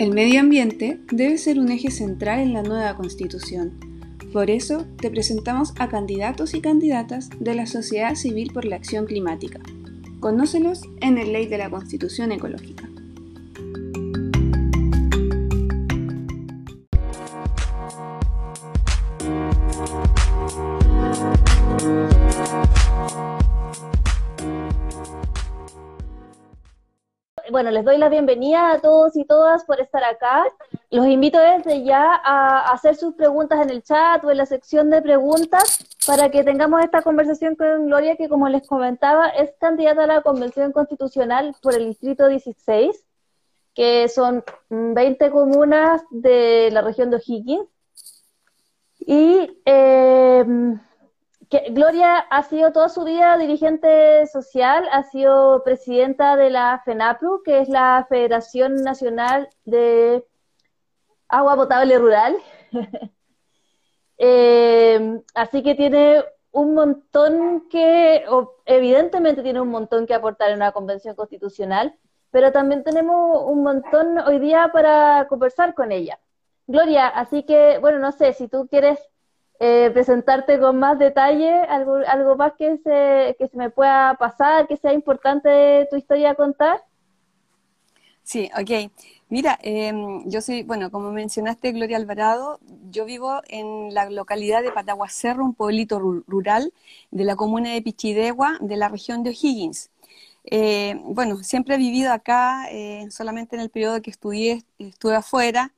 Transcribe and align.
El 0.00 0.14
medio 0.14 0.40
ambiente 0.40 0.98
debe 1.12 1.36
ser 1.36 1.58
un 1.58 1.70
eje 1.70 1.90
central 1.90 2.40
en 2.40 2.54
la 2.54 2.62
nueva 2.62 2.96
constitución. 2.96 3.78
Por 4.32 4.48
eso 4.48 4.86
te 4.96 5.10
presentamos 5.10 5.74
a 5.78 5.90
candidatos 5.90 6.54
y 6.54 6.62
candidatas 6.62 7.28
de 7.38 7.54
la 7.54 7.66
sociedad 7.66 8.14
civil 8.14 8.50
por 8.50 8.64
la 8.64 8.76
acción 8.76 9.04
climática. 9.04 9.60
Conócelos 10.18 10.80
en 11.02 11.18
el 11.18 11.34
Ley 11.34 11.48
de 11.48 11.58
la 11.58 11.68
Constitución 11.68 12.32
Ecológica. 12.32 12.89
Bueno, 27.60 27.72
les 27.72 27.84
doy 27.84 27.98
la 27.98 28.08
bienvenida 28.08 28.72
a 28.72 28.78
todos 28.78 29.14
y 29.16 29.26
todas 29.26 29.66
por 29.66 29.82
estar 29.82 30.02
acá. 30.02 30.46
Los 30.88 31.06
invito 31.06 31.38
desde 31.38 31.84
ya 31.84 32.14
a 32.14 32.72
hacer 32.72 32.96
sus 32.96 33.14
preguntas 33.16 33.60
en 33.60 33.68
el 33.68 33.82
chat 33.82 34.24
o 34.24 34.30
en 34.30 34.38
la 34.38 34.46
sección 34.46 34.88
de 34.88 35.02
preguntas 35.02 35.84
para 36.06 36.30
que 36.30 36.42
tengamos 36.42 36.82
esta 36.82 37.02
conversación 37.02 37.56
con 37.56 37.84
Gloria, 37.84 38.16
que 38.16 38.30
como 38.30 38.48
les 38.48 38.66
comentaba, 38.66 39.28
es 39.28 39.52
candidata 39.60 40.04
a 40.04 40.06
la 40.06 40.22
Convención 40.22 40.72
Constitucional 40.72 41.54
por 41.60 41.74
el 41.74 41.88
Distrito 41.88 42.28
16, 42.28 43.04
que 43.74 44.08
son 44.08 44.42
20 44.70 45.30
comunas 45.30 46.02
de 46.08 46.70
la 46.72 46.80
región 46.80 47.10
de 47.10 47.16
O'Higgins. 47.16 47.68
Y 49.00 49.60
eh, 49.66 50.46
Gloria 51.50 52.18
ha 52.18 52.42
sido 52.44 52.72
toda 52.72 52.88
su 52.88 53.02
vida 53.02 53.36
dirigente 53.36 54.24
social, 54.28 54.88
ha 54.92 55.02
sido 55.02 55.64
presidenta 55.64 56.36
de 56.36 56.48
la 56.50 56.80
FENAPRU, 56.84 57.42
que 57.42 57.60
es 57.60 57.68
la 57.68 58.06
Federación 58.08 58.76
Nacional 58.76 59.48
de 59.64 60.24
Agua 61.28 61.56
Potable 61.56 61.98
Rural. 61.98 62.36
Eh, 64.22 65.22
así 65.34 65.62
que 65.62 65.74
tiene 65.74 66.22
un 66.52 66.74
montón 66.74 67.70
que, 67.70 68.22
evidentemente 68.66 69.42
tiene 69.42 69.62
un 69.62 69.70
montón 69.70 70.06
que 70.06 70.12
aportar 70.12 70.50
en 70.50 70.56
una 70.56 70.72
convención 70.72 71.14
constitucional, 71.14 71.98
pero 72.30 72.52
también 72.52 72.84
tenemos 72.84 73.42
un 73.46 73.62
montón 73.62 74.18
hoy 74.18 74.38
día 74.38 74.68
para 74.74 75.26
conversar 75.26 75.72
con 75.72 75.90
ella. 75.90 76.20
Gloria, 76.66 77.08
así 77.08 77.44
que, 77.44 77.78
bueno, 77.78 77.98
no 77.98 78.12
sé, 78.12 78.34
si 78.34 78.46
tú 78.46 78.68
quieres 78.68 79.09
eh, 79.60 79.90
presentarte 79.92 80.58
con 80.58 80.78
más 80.78 80.98
detalle, 80.98 81.50
algo, 81.50 81.96
algo 82.06 82.34
más 82.34 82.54
que 82.54 82.78
se, 82.78 83.36
que 83.38 83.46
se 83.46 83.56
me 83.58 83.68
pueda 83.68 84.14
pasar, 84.14 84.66
que 84.66 84.78
sea 84.78 84.94
importante 84.94 85.86
tu 85.90 85.96
historia 85.96 86.34
contar. 86.34 86.82
Sí, 88.22 88.50
ok. 88.58 88.90
Mira, 89.28 89.58
em, 89.62 90.28
yo 90.28 90.40
soy, 90.40 90.62
bueno, 90.62 90.90
como 90.90 91.12
mencionaste, 91.12 91.72
Gloria 91.72 91.98
Alvarado, 91.98 92.58
yo 92.90 93.04
vivo 93.04 93.42
en 93.48 93.92
la 93.92 94.08
localidad 94.08 94.62
de 94.62 94.72
Pataguacerro, 94.72 95.44
un 95.44 95.54
pueblito 95.54 95.98
rural 95.98 96.72
de 97.10 97.24
la 97.24 97.36
comuna 97.36 97.72
de 97.72 97.82
Pichidegua, 97.82 98.56
de 98.60 98.76
la 98.76 98.88
región 98.88 99.22
de 99.22 99.30
O'Higgins. 99.30 99.90
Eh, 100.44 100.98
bueno, 101.04 101.36
siempre 101.44 101.74
he 101.74 101.78
vivido 101.78 102.12
acá, 102.12 102.66
eh, 102.70 103.06
solamente 103.10 103.56
en 103.56 103.62
el 103.62 103.70
periodo 103.70 104.00
que 104.00 104.10
estudié, 104.10 104.64
estuve 104.78 105.16
afuera, 105.16 105.72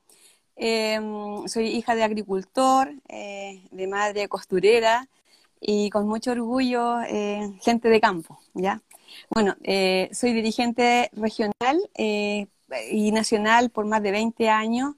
Em, 0.55 1.47
soy 1.47 1.67
hija 1.67 1.95
de 1.95 2.03
agricultor, 2.03 2.93
eh, 3.09 3.63
de 3.71 3.87
madre 3.87 4.27
costurera 4.27 5.07
y 5.59 5.89
con 5.89 6.07
mucho 6.07 6.31
orgullo 6.31 7.01
eh, 7.01 7.53
gente 7.61 7.89
de 7.89 7.99
campo, 7.99 8.39
¿ya? 8.53 8.81
Bueno, 9.29 9.55
eh, 9.63 10.09
soy 10.13 10.33
dirigente 10.33 11.09
regional 11.13 11.79
y 11.97 13.11
nacional 13.11 13.69
por 13.69 13.85
más 13.85 14.01
de 14.03 14.11
20 14.11 14.49
años 14.49 14.95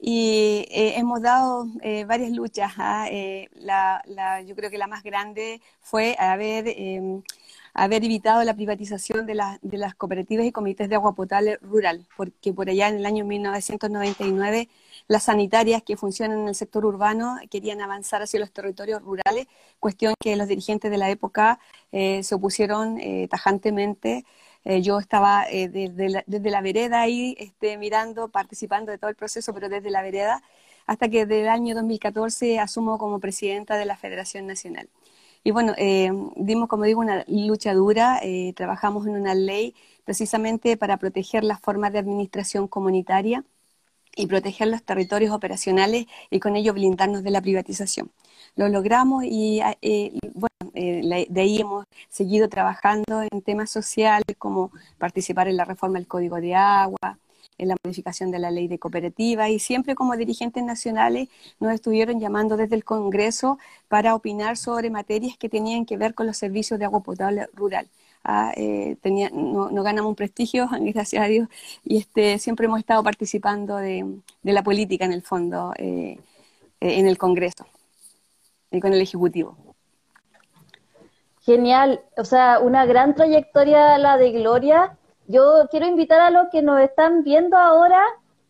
y 0.00 0.66
hemos 0.70 1.22
dado 1.22 1.66
varias 2.06 2.30
luchas. 2.30 2.72
¿ah? 2.78 3.08
La, 3.54 4.42
yo 4.46 4.54
creo 4.54 4.70
que 4.70 4.78
la 4.78 4.86
más 4.86 5.02
grande 5.02 5.60
fue 5.80 6.16
haber 6.18 6.68
em, 6.68 7.22
haber 7.74 8.04
evitado 8.04 8.42
la 8.44 8.54
privatización 8.54 9.26
de, 9.26 9.40
de, 9.62 9.78
las 9.78 9.94
cooperativas 9.94 10.46
y 10.46 10.52
comités 10.52 10.88
de 10.88 10.94
agua 10.94 11.14
potable 11.14 11.56
rural, 11.62 12.06
porque 12.16 12.52
por 12.52 12.68
allá 12.68 12.88
en 12.88 12.96
el 12.96 13.06
año 13.06 13.24
1999 13.24 14.68
las 15.06 15.24
sanitarias 15.24 15.82
que 15.82 15.96
funcionan 15.96 16.40
en 16.40 16.48
el 16.48 16.54
sector 16.54 16.84
urbano 16.84 17.36
querían 17.50 17.80
avanzar 17.80 18.22
hacia 18.22 18.40
los 18.40 18.52
territorios 18.52 19.02
rurales, 19.02 19.46
cuestión 19.80 20.14
que 20.20 20.36
los 20.36 20.48
dirigentes 20.48 20.90
de 20.90 20.98
la 20.98 21.10
época 21.10 21.58
eh, 21.92 22.22
se 22.22 22.34
opusieron 22.34 22.98
eh, 23.00 23.28
tajantemente. 23.30 24.24
Eh, 24.64 24.82
yo 24.82 24.98
estaba 24.98 25.46
desde 25.46 26.08
la, 26.10 26.24
desde, 26.26 26.50
la, 26.50 26.60
vereda 26.60 27.00
ahí 27.00 27.36
este, 27.38 27.78
mirando, 27.78 28.28
participando 28.28 28.92
de 28.92 28.98
todo 28.98 29.08
el 29.08 29.16
proceso, 29.16 29.54
pero 29.54 29.68
desde 29.68 29.90
la 29.90 30.02
vereda, 30.02 30.42
hasta 30.86 31.08
que 31.08 31.26
desde 31.26 31.42
el 31.42 31.48
año 31.48 31.74
2014 31.74 32.58
asumo 32.58 32.98
como 32.98 33.20
presidenta 33.20 33.76
de 33.76 33.86
la 33.86 33.96
Federación 33.96 34.46
Nacional. 34.46 34.88
Y 35.48 35.50
bueno, 35.50 35.72
dimos, 36.36 36.68
como 36.68 36.84
digo, 36.84 37.00
una 37.00 37.24
lucha 37.26 37.72
dura, 37.72 38.20
trabajamos 38.54 39.06
en 39.06 39.14
una 39.14 39.34
ley 39.34 39.74
precisamente 40.04 40.76
para 40.76 40.98
proteger 40.98 41.42
las 41.42 41.58
formas 41.58 41.90
de 41.90 42.00
administración 42.00 42.68
comunitaria 42.68 43.46
y 44.14 44.26
proteger 44.26 44.68
los 44.68 44.82
territorios 44.82 45.32
operacionales 45.32 46.04
y 46.28 46.38
con 46.38 46.54
ello 46.54 46.74
blindarnos 46.74 47.22
de 47.22 47.30
la 47.30 47.40
privatización. 47.40 48.10
Lo 48.56 48.68
logramos 48.68 49.24
y 49.24 49.62
ah, 49.62 49.74
eh, 49.80 50.12
bueno, 50.34 50.70
eh, 50.74 51.26
de 51.30 51.40
ahí 51.40 51.62
hemos 51.62 51.86
seguido 52.10 52.50
trabajando 52.50 53.22
en 53.22 53.40
temas 53.40 53.70
sociales 53.70 54.36
como 54.36 54.70
participar 54.98 55.48
en 55.48 55.56
la 55.56 55.64
reforma 55.64 55.98
del 55.98 56.06
Código 56.06 56.42
de 56.42 56.56
Agua, 56.56 57.18
en 57.58 57.68
la 57.68 57.76
modificación 57.82 58.30
de 58.30 58.38
la 58.38 58.50
ley 58.50 58.68
de 58.68 58.78
cooperativa 58.78 59.48
y 59.48 59.58
siempre 59.58 59.94
como 59.94 60.16
dirigentes 60.16 60.62
nacionales 60.64 61.28
nos 61.60 61.72
estuvieron 61.72 62.20
llamando 62.20 62.56
desde 62.56 62.76
el 62.76 62.84
Congreso 62.84 63.58
para 63.88 64.14
opinar 64.14 64.56
sobre 64.56 64.90
materias 64.90 65.36
que 65.36 65.48
tenían 65.48 65.84
que 65.84 65.96
ver 65.96 66.14
con 66.14 66.26
los 66.26 66.36
servicios 66.36 66.78
de 66.78 66.86
agua 66.86 67.00
potable 67.00 67.48
rural. 67.54 67.88
Ah, 68.24 68.52
eh, 68.56 68.96
no, 69.32 69.82
ganamos 69.82 70.10
un 70.10 70.16
prestigio, 70.16 70.68
gracias 70.80 71.22
a 71.22 71.26
Dios, 71.26 71.48
y 71.84 71.98
este, 71.98 72.38
siempre 72.38 72.66
hemos 72.66 72.80
estado 72.80 73.02
participando 73.02 73.76
de, 73.76 74.04
la 74.42 74.62
política 74.62 75.04
en 75.04 75.12
el 75.12 75.22
fondo, 75.22 75.72
eh, 75.76 76.18
eh, 76.80 76.98
en 76.98 77.06
el 77.06 77.16
Congreso 77.16 77.66
y 78.70 78.80
con 78.80 78.92
el 78.92 79.00
Ejecutivo. 79.00 79.56
Genial, 81.40 82.02
o 82.18 82.24
sea, 82.24 82.58
una 82.58 82.84
gran 82.84 83.14
trayectoria 83.14 83.96
la 83.96 84.18
de 84.18 84.32
Gloria. 84.32 84.98
Yo 85.28 85.68
quiero 85.70 85.86
invitar 85.86 86.20
a 86.22 86.30
los 86.30 86.48
que 86.50 86.62
nos 86.62 86.80
están 86.80 87.22
viendo 87.22 87.58
ahora 87.58 88.02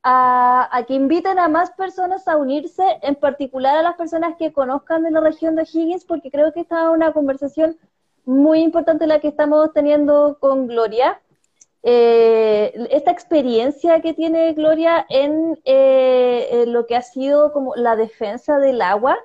a, 0.04 0.84
que 0.86 0.94
inviten 0.94 1.40
a 1.40 1.48
más 1.48 1.72
personas 1.72 2.28
a 2.28 2.36
unirse, 2.36 2.84
en 3.02 3.16
particular 3.16 3.76
a 3.76 3.82
las 3.82 3.96
personas 3.96 4.36
que 4.38 4.52
conozcan 4.52 5.02
de 5.02 5.10
la 5.10 5.20
región 5.20 5.56
de 5.56 5.64
Higgins, 5.64 6.04
porque 6.04 6.30
creo 6.30 6.52
que 6.52 6.60
esta 6.60 6.84
es 6.84 6.88
una 6.90 7.12
conversación 7.12 7.76
muy 8.24 8.60
importante 8.60 9.08
la 9.08 9.18
que 9.18 9.26
estamos 9.26 9.72
teniendo 9.72 10.38
con 10.38 10.68
Gloria. 10.68 11.20
Eh, 11.82 12.86
esta 12.90 13.10
experiencia 13.10 14.00
que 14.00 14.14
tiene 14.14 14.52
Gloria 14.52 15.04
eh, 15.08 16.48
en, 16.52 16.72
lo 16.72 16.86
que 16.86 16.94
ha 16.94 17.02
sido 17.02 17.52
como 17.52 17.74
la 17.74 17.96
defensa 17.96 18.58
del 18.58 18.82
agua 18.82 19.18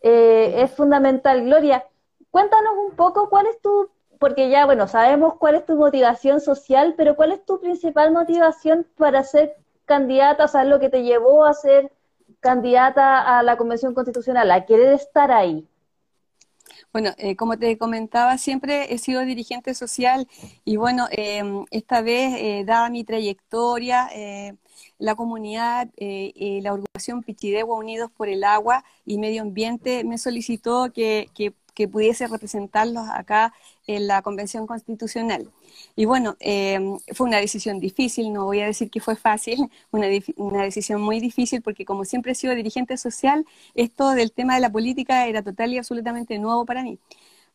eh, 0.00 0.54
es 0.62 0.70
fundamental. 0.70 1.44
Gloria, 1.44 1.84
cuéntanos 2.30 2.72
un 2.88 2.96
poco 2.96 3.28
cuál 3.28 3.46
es 3.46 3.60
tu, 3.60 3.90
porque 4.18 4.50
ya, 4.50 4.66
bueno, 4.66 4.88
sabemos 4.88 5.34
cuál 5.38 5.54
es 5.54 5.66
tu 5.66 5.76
motivación 5.76 6.40
social, 6.40 6.94
pero 6.96 7.16
cuál 7.16 7.32
es 7.32 7.44
tu 7.44 7.60
principal 7.60 8.12
motivación 8.12 8.86
para 8.96 9.22
ser 9.22 9.56
candidata, 9.84 10.44
o 10.44 10.48
sea, 10.48 10.64
lo 10.64 10.80
que 10.80 10.88
te 10.88 11.02
llevó 11.02 11.44
a 11.44 11.54
ser 11.54 11.92
candidata 12.40 13.38
a 13.38 13.42
la 13.42 13.56
Convención 13.56 13.94
Constitucional, 13.94 14.50
a 14.50 14.66
querer 14.66 14.92
estar 14.92 15.30
ahí. 15.30 15.66
Bueno, 16.92 17.10
eh, 17.18 17.36
como 17.36 17.58
te 17.58 17.76
comentaba, 17.78 18.38
siempre 18.38 18.92
he 18.92 18.98
sido 18.98 19.22
dirigente 19.22 19.74
social 19.74 20.26
y 20.64 20.76
bueno, 20.76 21.06
em, 21.10 21.64
esta 21.70 22.02
vez, 22.02 22.34
eh, 22.38 22.64
dada 22.66 22.90
mi 22.90 23.04
trayectoria, 23.04 24.08
eh, 24.14 24.54
la 24.98 25.14
comunidad 25.14 25.88
y 25.96 26.60
la 26.60 26.70
agrupación 26.70 27.22
Pichidegua 27.22 27.76
Unidos 27.76 28.10
por 28.16 28.28
el 28.28 28.44
Agua 28.44 28.84
y 29.04 29.18
Medio 29.18 29.42
Ambiente 29.42 30.04
me 30.04 30.18
solicitó 30.18 30.92
que 30.92 31.28
que 31.78 31.86
pudiese 31.86 32.26
representarlos 32.26 33.06
acá 33.08 33.54
en 33.88 34.06
la 34.06 34.22
Convención 34.22 34.66
Constitucional. 34.68 35.50
Y 35.96 36.04
bueno, 36.04 36.36
em, 36.38 36.98
fue 37.14 37.26
una 37.26 37.38
decisión 37.38 37.80
difícil, 37.80 38.32
no 38.32 38.44
voy 38.44 38.60
a 38.60 38.66
decir 38.66 38.90
que 38.90 39.00
fue 39.00 39.16
fácil, 39.16 39.58
una, 39.90 40.06
una, 40.36 40.62
decisión 40.62 41.00
muy 41.00 41.18
difícil 41.18 41.62
porque 41.62 41.84
como 41.84 42.04
siempre 42.04 42.32
he 42.32 42.34
sido 42.36 42.54
dirigente 42.54 42.96
social, 42.96 43.44
esto 43.74 44.10
del 44.10 44.30
tema 44.32 44.54
de 44.54 44.60
la 44.60 44.70
política 44.70 45.26
era 45.26 45.42
total 45.42 45.72
y 45.72 45.78
absolutamente 45.78 46.38
nuevo 46.38 46.64
para 46.64 46.82
mí. 46.84 46.98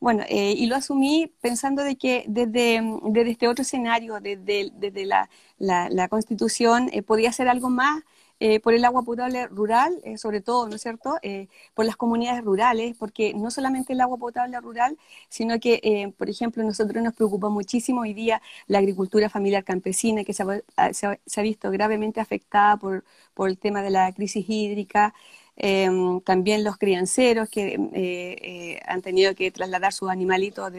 Bueno, 0.04 0.24
eh, 0.28 0.54
y 0.58 0.66
lo 0.66 0.76
asumí 0.76 1.32
pensando 1.40 1.82
de 1.82 1.96
que 1.96 2.26
desde, 2.28 2.82
desde 3.06 3.32
este 3.32 3.48
otro 3.48 3.62
escenario, 3.62 4.20
desde, 4.20 4.70
desde 4.76 5.06
la, 5.06 5.30
la, 5.60 6.08
Constitución, 6.10 6.90
eh, 6.92 7.02
podía 7.04 7.32
ser 7.32 7.48
algo 7.48 7.70
más 7.70 8.04
eh, 8.46 8.60
por 8.60 8.74
el 8.74 8.84
agua 8.84 9.04
potable 9.04 9.48
rural, 9.48 10.02
eh, 10.04 10.18
sobre 10.18 10.42
todo, 10.42 10.68
¿no 10.68 10.76
es 10.76 10.82
cierto?, 10.82 11.18
eh, 11.22 11.48
por 11.74 11.86
las 11.86 11.96
comunidades 11.96 12.44
rurales, 12.44 12.94
porque 13.00 13.34
no 13.34 13.50
solamente 13.50 13.94
el 13.94 14.02
agua 14.02 14.18
potable 14.18 14.60
rural, 14.60 14.98
sino 15.30 15.62
que, 15.62 16.14
por 16.18 16.30
ejemplo, 16.30 16.62
nosotros 16.62 17.02
nos 17.02 17.14
preocupa 17.14 17.48
muchísimo 17.48 18.02
hoy 18.02 18.14
día 18.14 18.42
la 18.68 18.80
agricultura 18.80 19.30
familiar 19.30 19.64
campesina, 19.64 20.26
que 20.26 20.34
se 20.34 20.44
ha, 20.44 21.42
visto 21.42 21.72
gravemente 21.72 22.20
afectada 22.20 22.76
por, 22.76 23.06
por 23.34 23.48
el 23.48 23.58
tema 23.58 23.82
de 23.82 23.92
la 23.92 24.12
crisis 24.12 24.46
hídrica. 24.50 25.14
Em, 25.56 26.20
también 26.22 26.64
los 26.64 26.78
crianceros 26.78 27.48
que 27.48 27.76
em, 27.76 27.90
eh, 27.94 28.38
eh, 28.42 28.80
han 28.88 29.04
tenido 29.04 29.36
que 29.36 29.52
trasladar 29.52 29.94
sus 29.94 30.10
animalitos 30.10 30.72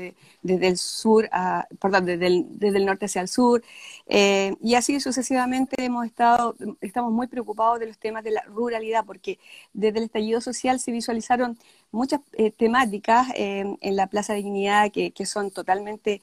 desde 0.42 0.66
el 0.66 0.78
sur, 0.78 1.28
a, 1.30 1.68
perdón, 1.80 2.06
desde 2.06 2.26
el, 2.26 2.84
norte 2.84 3.06
hacia 3.06 3.20
el 3.20 3.28
sur. 3.28 3.62
Eh, 4.06 4.56
y 4.60 4.74
así 4.74 4.98
sucesivamente 4.98 5.76
hemos 5.84 6.06
estado, 6.06 6.56
estamos 6.80 7.12
muy 7.12 7.28
preocupados 7.28 7.78
de 7.78 7.86
los 7.86 7.98
temas 7.98 8.24
de 8.24 8.32
la 8.32 8.42
ruralidad, 8.42 9.04
porque 9.06 9.38
desde 9.72 9.98
el 9.98 10.04
estallido 10.06 10.40
social 10.40 10.80
se 10.80 10.90
visualizaron 10.90 11.56
muchas 11.92 12.20
temáticas 12.56 13.28
em, 13.36 13.76
en 13.80 13.96
la 13.96 14.08
Plaza 14.08 14.32
de 14.32 14.42
Dignidad 14.42 14.90
que, 14.90 15.26
son 15.26 15.50
totalmente 15.52 16.20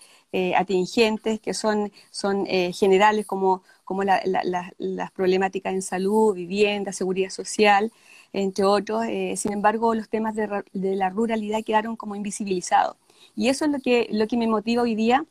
atingentes, 0.58 1.40
que 1.40 1.54
son, 1.54 1.92
son 2.10 2.46
generales 2.46 3.26
como, 3.26 3.64
como 3.86 4.04
las 4.04 5.12
problemáticas 5.14 5.74
en 5.74 5.82
salud, 5.82 6.36
vivienda, 6.36 6.92
seguridad 6.92 7.30
social 7.30 7.92
entre 8.34 8.66
otros. 8.66 9.06
Eh, 9.08 9.36
sin 9.38 9.54
embargo, 9.54 9.96
los 9.96 10.10
temas 10.10 10.36
de, 10.36 10.64
la 10.74 11.10
ruralidad 11.10 11.64
quedaron 11.64 11.96
como 11.96 12.16
invisibilizados. 12.16 12.98
Y 13.36 13.50
eso 13.50 13.66
es 13.66 13.72
lo 13.72 13.80
que, 13.80 14.08
lo 14.12 14.28
que 14.28 14.38
me 14.38 14.48
motiva 14.48 14.84
hoy 14.84 14.96
día 14.96 15.26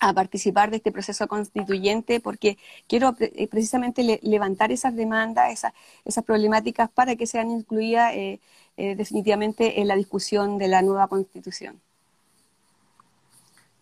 a 0.00 0.12
participar 0.14 0.70
de 0.70 0.78
este 0.78 0.92
proceso 0.92 1.28
constituyente 1.28 2.20
porque 2.20 2.58
quiero 2.88 3.14
eh, 3.20 3.46
precisamente 3.48 4.20
levantar 4.22 4.72
esas 4.72 4.96
demandas, 4.96 5.52
esas, 5.52 5.72
esas 6.04 6.24
problemáticas 6.24 6.90
para 6.90 7.16
que 7.16 7.26
sean 7.26 7.50
incluidas 7.50 8.12
eh, 8.14 8.40
definitivamente 8.76 9.80
en 9.80 9.88
la 9.88 9.96
discusión 9.96 10.58
de 10.58 10.68
la 10.68 10.82
nueva 10.82 11.08
constitución. 11.08 11.80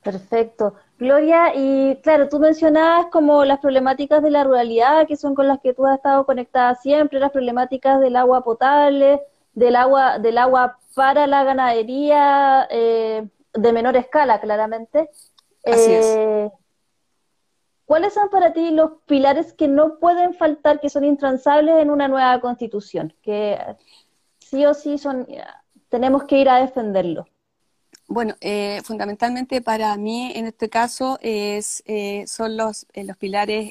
Perfecto. 0.03 0.75
Gloria, 0.99 1.53
y 1.55 1.97
claro, 2.03 2.29
tú 2.29 2.39
mencionabas 2.39 3.07
como 3.07 3.45
las 3.45 3.59
problemáticas 3.61 4.23
de 4.23 4.31
la 4.31 4.45
ruralidad, 4.45 5.07
que 5.07 5.17
son 5.17 5.35
con 5.35 5.47
las 5.47 5.61
que 5.61 5.75
tú 5.75 5.87
has 5.87 5.97
estado 5.97 6.25
conectada 6.25 6.75
siempre, 6.75 7.21
las 7.21 7.33
problemáticas 7.33 8.01
del 8.01 8.17
agua 8.17 8.43
potable, 8.43 9.21
del 9.53 9.77
agua, 9.77 10.19
del 10.19 10.39
agua 10.39 10.79
para 10.95 11.27
la 11.27 11.45
ganadería, 11.45 12.67
eh, 12.71 13.29
de 13.53 13.73
menor 13.73 13.97
escala, 13.97 14.41
claramente. 14.41 15.11
Así 15.65 15.93
es. 15.93 16.07
Eh, 16.07 16.51
¿Cuáles 17.85 18.15
son 18.15 18.31
para 18.31 18.53
ti 18.53 18.71
los 18.71 18.93
pilares 19.07 19.53
que 19.53 19.69
no 19.69 19.99
pueden 19.99 20.35
faltar, 20.35 20.81
que 20.81 20.89
son 20.89 21.05
intransables 21.05 21.83
en 21.83 21.91
una 21.91 22.09
nueva 22.09 22.41
constitución? 22.41 23.13
Que 23.21 23.59
sí 24.39 24.65
o 24.65 24.75
sí 24.75 24.97
son, 24.97 25.27
tenemos 25.89 26.25
que 26.25 26.39
ir 26.39 26.49
a 26.49 26.61
defenderlo. 26.61 27.27
Bueno, 28.13 28.35
eh, 28.41 28.81
fundamentalmente 28.85 29.61
para 29.63 29.97
mí 29.97 30.33
en 30.35 30.47
este 30.49 30.69
caso 30.69 31.19
es, 31.23 31.85
eh, 31.87 32.25
son 32.27 32.57
los, 32.57 32.87
eh, 32.93 33.05
los 33.05 33.17
pilares 33.17 33.71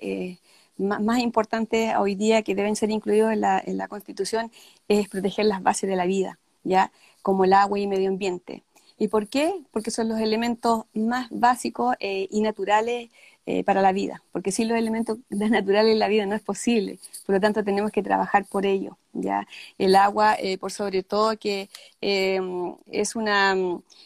más, 0.77 1.19
importantes 1.19 1.93
hoy 1.97 2.15
día 2.15 2.41
que 2.41 2.55
deben 2.55 2.77
ser 2.77 2.89
incluidos 2.89 3.33
en 3.33 3.41
la, 3.41 3.59
en 3.59 3.77
la 3.77 3.89
Constitución, 3.89 4.49
es 4.87 5.09
proteger 5.09 5.45
las 5.45 5.61
bases 5.61 5.89
de 5.89 5.97
la 5.97 6.05
vida, 6.05 6.39
¿ya? 6.63 6.93
Como 7.21 7.43
el 7.43 7.51
agua 7.53 7.79
y 7.79 7.87
medio 7.87 8.09
ambiente. 8.09 8.63
¿Y 8.99 9.07
por 9.07 9.27
qué? 9.27 9.53
Porque 9.71 9.91
son 9.91 10.09
los 10.09 10.19
elementos 10.19 10.83
más 10.93 11.27
básicos 11.31 11.95
y 11.99 12.41
naturales 12.41 13.09
eh, 13.51 13.63
para 13.63 13.81
la 13.81 13.93
vida, 13.93 14.21
porque 14.31 14.51
sin 14.51 14.67
los 14.67 14.77
elementos 14.77 15.17
naturales 15.29 15.97
la 15.97 16.07
vida 16.07 16.27
no 16.27 16.35
es 16.35 16.41
posible, 16.43 16.99
por 17.25 17.33
lo 17.33 17.41
tanto 17.41 17.63
tenemos 17.63 17.91
que 17.91 18.03
trabajar 18.03 18.45
por 18.45 18.67
ello. 18.67 18.99
¿ya? 19.13 19.47
El 19.79 19.95
agua, 19.95 20.35
eh, 20.35 20.59
por 20.59 20.71
sobre 20.71 21.01
todo, 21.01 21.35
que 21.35 21.67
eh, 21.99 22.39
es, 22.91 23.15
una, 23.15 23.55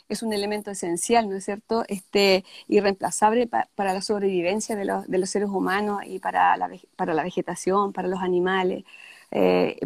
es 0.08 0.24
un 0.24 0.32
elemento 0.32 0.72
esencial, 0.72 1.28
¿no 1.30 1.36
es 1.36 1.44
cierto?, 1.44 1.84
este, 1.90 2.46
irreemplazable 2.70 3.48
para 3.48 3.94
la 3.94 4.02
sobrevivencia 4.02 4.78
de 4.78 4.86
los, 4.86 5.10
de 5.10 5.18
los, 5.18 5.30
seres 5.30 5.50
humanos 5.50 6.04
y 6.06 6.20
para 6.20 6.56
la, 6.56 6.70
para 6.96 7.14
la 7.14 7.24
vegetación, 7.24 7.92
para 7.92 8.08
los 8.08 8.22
animales. 8.22 8.86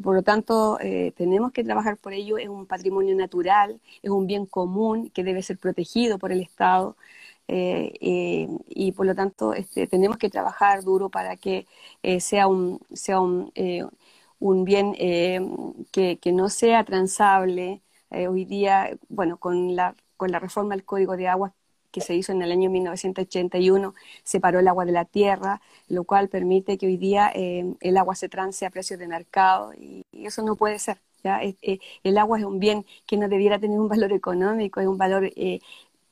Por 0.03 0.15
lo 0.15 0.23
tanto, 0.23 0.77
tenemos 1.15 1.51
que 1.51 1.63
trabajar 1.63 1.97
por 1.97 2.13
ello, 2.13 2.37
es 2.37 2.49
un 2.49 2.65
patrimonio 2.65 3.15
natural, 3.15 3.79
es 4.01 4.09
un 4.09 4.27
bien 4.27 4.45
común 4.45 5.09
que 5.11 5.23
debe 5.23 5.41
ser 5.41 5.57
protegido 5.57 6.19
por 6.19 6.31
el 6.31 6.41
Estado. 6.41 6.97
Eh, 7.47 7.93
eh, 8.01 8.47
y 8.67 8.91
por 8.91 9.05
lo 9.05 9.15
tanto 9.15 9.53
este, 9.53 9.87
tenemos 9.87 10.17
que 10.17 10.29
trabajar 10.29 10.83
duro 10.83 11.09
para 11.09 11.37
que 11.37 11.65
eh, 12.03 12.19
sea 12.19 12.47
un, 12.47 12.81
sea 12.93 13.21
un, 13.21 13.53
un 14.39 14.65
bien 14.65 14.93
que, 15.91 16.19
que, 16.21 16.31
no 16.33 16.49
sea 16.49 16.83
transable. 16.83 17.81
hoy 18.11 18.45
día, 18.45 18.97
bueno, 19.09 19.37
con 19.39 19.75
la, 19.75 19.95
con 20.17 20.31
la 20.31 20.39
reforma 20.39 20.75
del 20.75 20.85
Código 20.85 21.17
de 21.17 21.27
Aguas 21.27 21.53
que 21.91 22.01
se 22.01 22.15
hizo 22.15 22.31
en 22.31 22.41
el 22.41 22.51
año 22.51 22.69
1981, 22.69 23.93
separó 24.23 24.59
el 24.59 24.67
agua 24.67 24.85
de 24.85 24.91
la 24.91 25.05
tierra, 25.05 25.61
lo 25.87 26.03
cual 26.03 26.29
permite 26.29 26.77
que 26.77 26.87
hoy 26.87 26.97
día 26.97 27.29
el 27.29 27.97
agua 27.97 28.15
se 28.15 28.29
trance 28.29 28.65
a 28.65 28.69
precios 28.69 28.99
de 28.99 29.07
mercado 29.07 29.73
y, 29.73 30.05
eso 30.11 30.43
no 30.43 30.55
puede 30.55 30.79
ser. 30.79 30.99
¿ya? 31.23 31.41
el 32.03 32.17
agua 32.17 32.39
es 32.39 32.45
un 32.45 32.59
bien 32.59 32.85
que 33.05 33.17
no 33.17 33.27
debiera 33.27 33.59
tener 33.59 33.79
un 33.79 33.87
valor 33.87 34.11
económico, 34.13 34.79
es 34.79 34.87
un 34.87 34.97
valor 34.97 35.29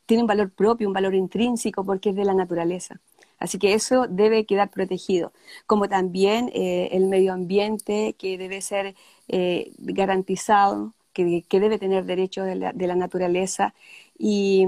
tiene 0.05 0.23
un 0.23 0.27
valor 0.27 0.51
propio, 0.51 0.87
un 0.87 0.93
valor 0.93 1.15
intrínseco 1.15 1.83
porque 1.83 2.09
es 2.09 2.15
de 2.15 2.25
la 2.25 2.33
naturaleza. 2.33 2.99
Así 3.37 3.59
que 3.59 3.73
eso 3.73 4.07
debe 4.07 4.45
quedar 4.45 4.69
protegido, 4.69 5.33
como 5.65 5.89
también 5.89 6.49
eh, 6.53 6.89
el 6.93 7.07
medio 7.07 7.33
ambiente 7.33 8.15
que 8.17 8.37
debe 8.37 8.61
ser 8.61 8.95
eh, 9.27 9.71
garantizado, 9.77 10.93
que, 11.13 11.43
debe 11.49 11.79
tener 11.79 12.05
derechos 12.05 12.45
de 12.45 12.55
la, 12.55 12.95
naturaleza 12.95 13.73
y, 14.17 14.67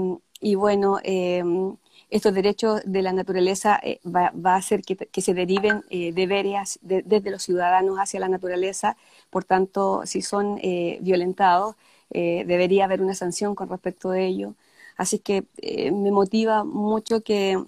bueno, 0.54 0.98
em, 1.02 1.76
estos 2.10 2.32
derechos 2.34 2.80
de 2.84 3.02
la 3.02 3.12
naturaleza 3.12 3.78
eh, 3.82 4.00
va, 4.06 4.32
a 4.52 4.56
hacer 4.56 4.82
que, 4.82 5.20
se 5.20 5.34
deriven 5.34 5.82
deberes 5.90 6.78
desde 6.82 7.30
los 7.30 7.42
ciudadanos 7.42 7.98
hacia 7.98 8.20
la 8.20 8.28
naturaleza, 8.28 8.96
por 9.30 9.44
tanto, 9.44 10.02
si 10.06 10.22
son 10.22 10.60
violentados, 11.00 11.76
debería 12.10 12.84
haber 12.84 13.02
una 13.02 13.14
sanción 13.14 13.54
con 13.54 13.68
respecto 13.68 14.10
a 14.10 14.20
ello. 14.20 14.54
Así 14.98 15.20
que 15.20 15.44
eh, 15.58 15.92
me 15.92 16.10
motiva 16.10 16.64
mucho 16.64 17.22
que, 17.22 17.64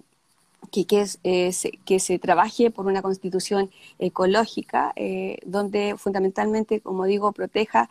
que, 0.73 0.84
eh, 1.25 1.52
que, 1.87 2.00
se, 2.00 2.19
trabaje 2.19 2.70
por 2.73 2.87
una 2.87 3.02
constitución 3.02 3.70
ecológica, 4.00 4.93
eh, 4.96 5.38
donde 5.46 5.96
fundamentalmente, 5.96 6.81
como 6.81 7.05
digo, 7.06 7.32
proteja 7.32 7.88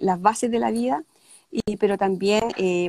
las 0.00 0.20
bases 0.20 0.50
de 0.50 0.58
la 0.58 0.70
vida, 0.70 1.04
y, 1.66 1.76
pero 1.76 1.96
también, 1.96 2.42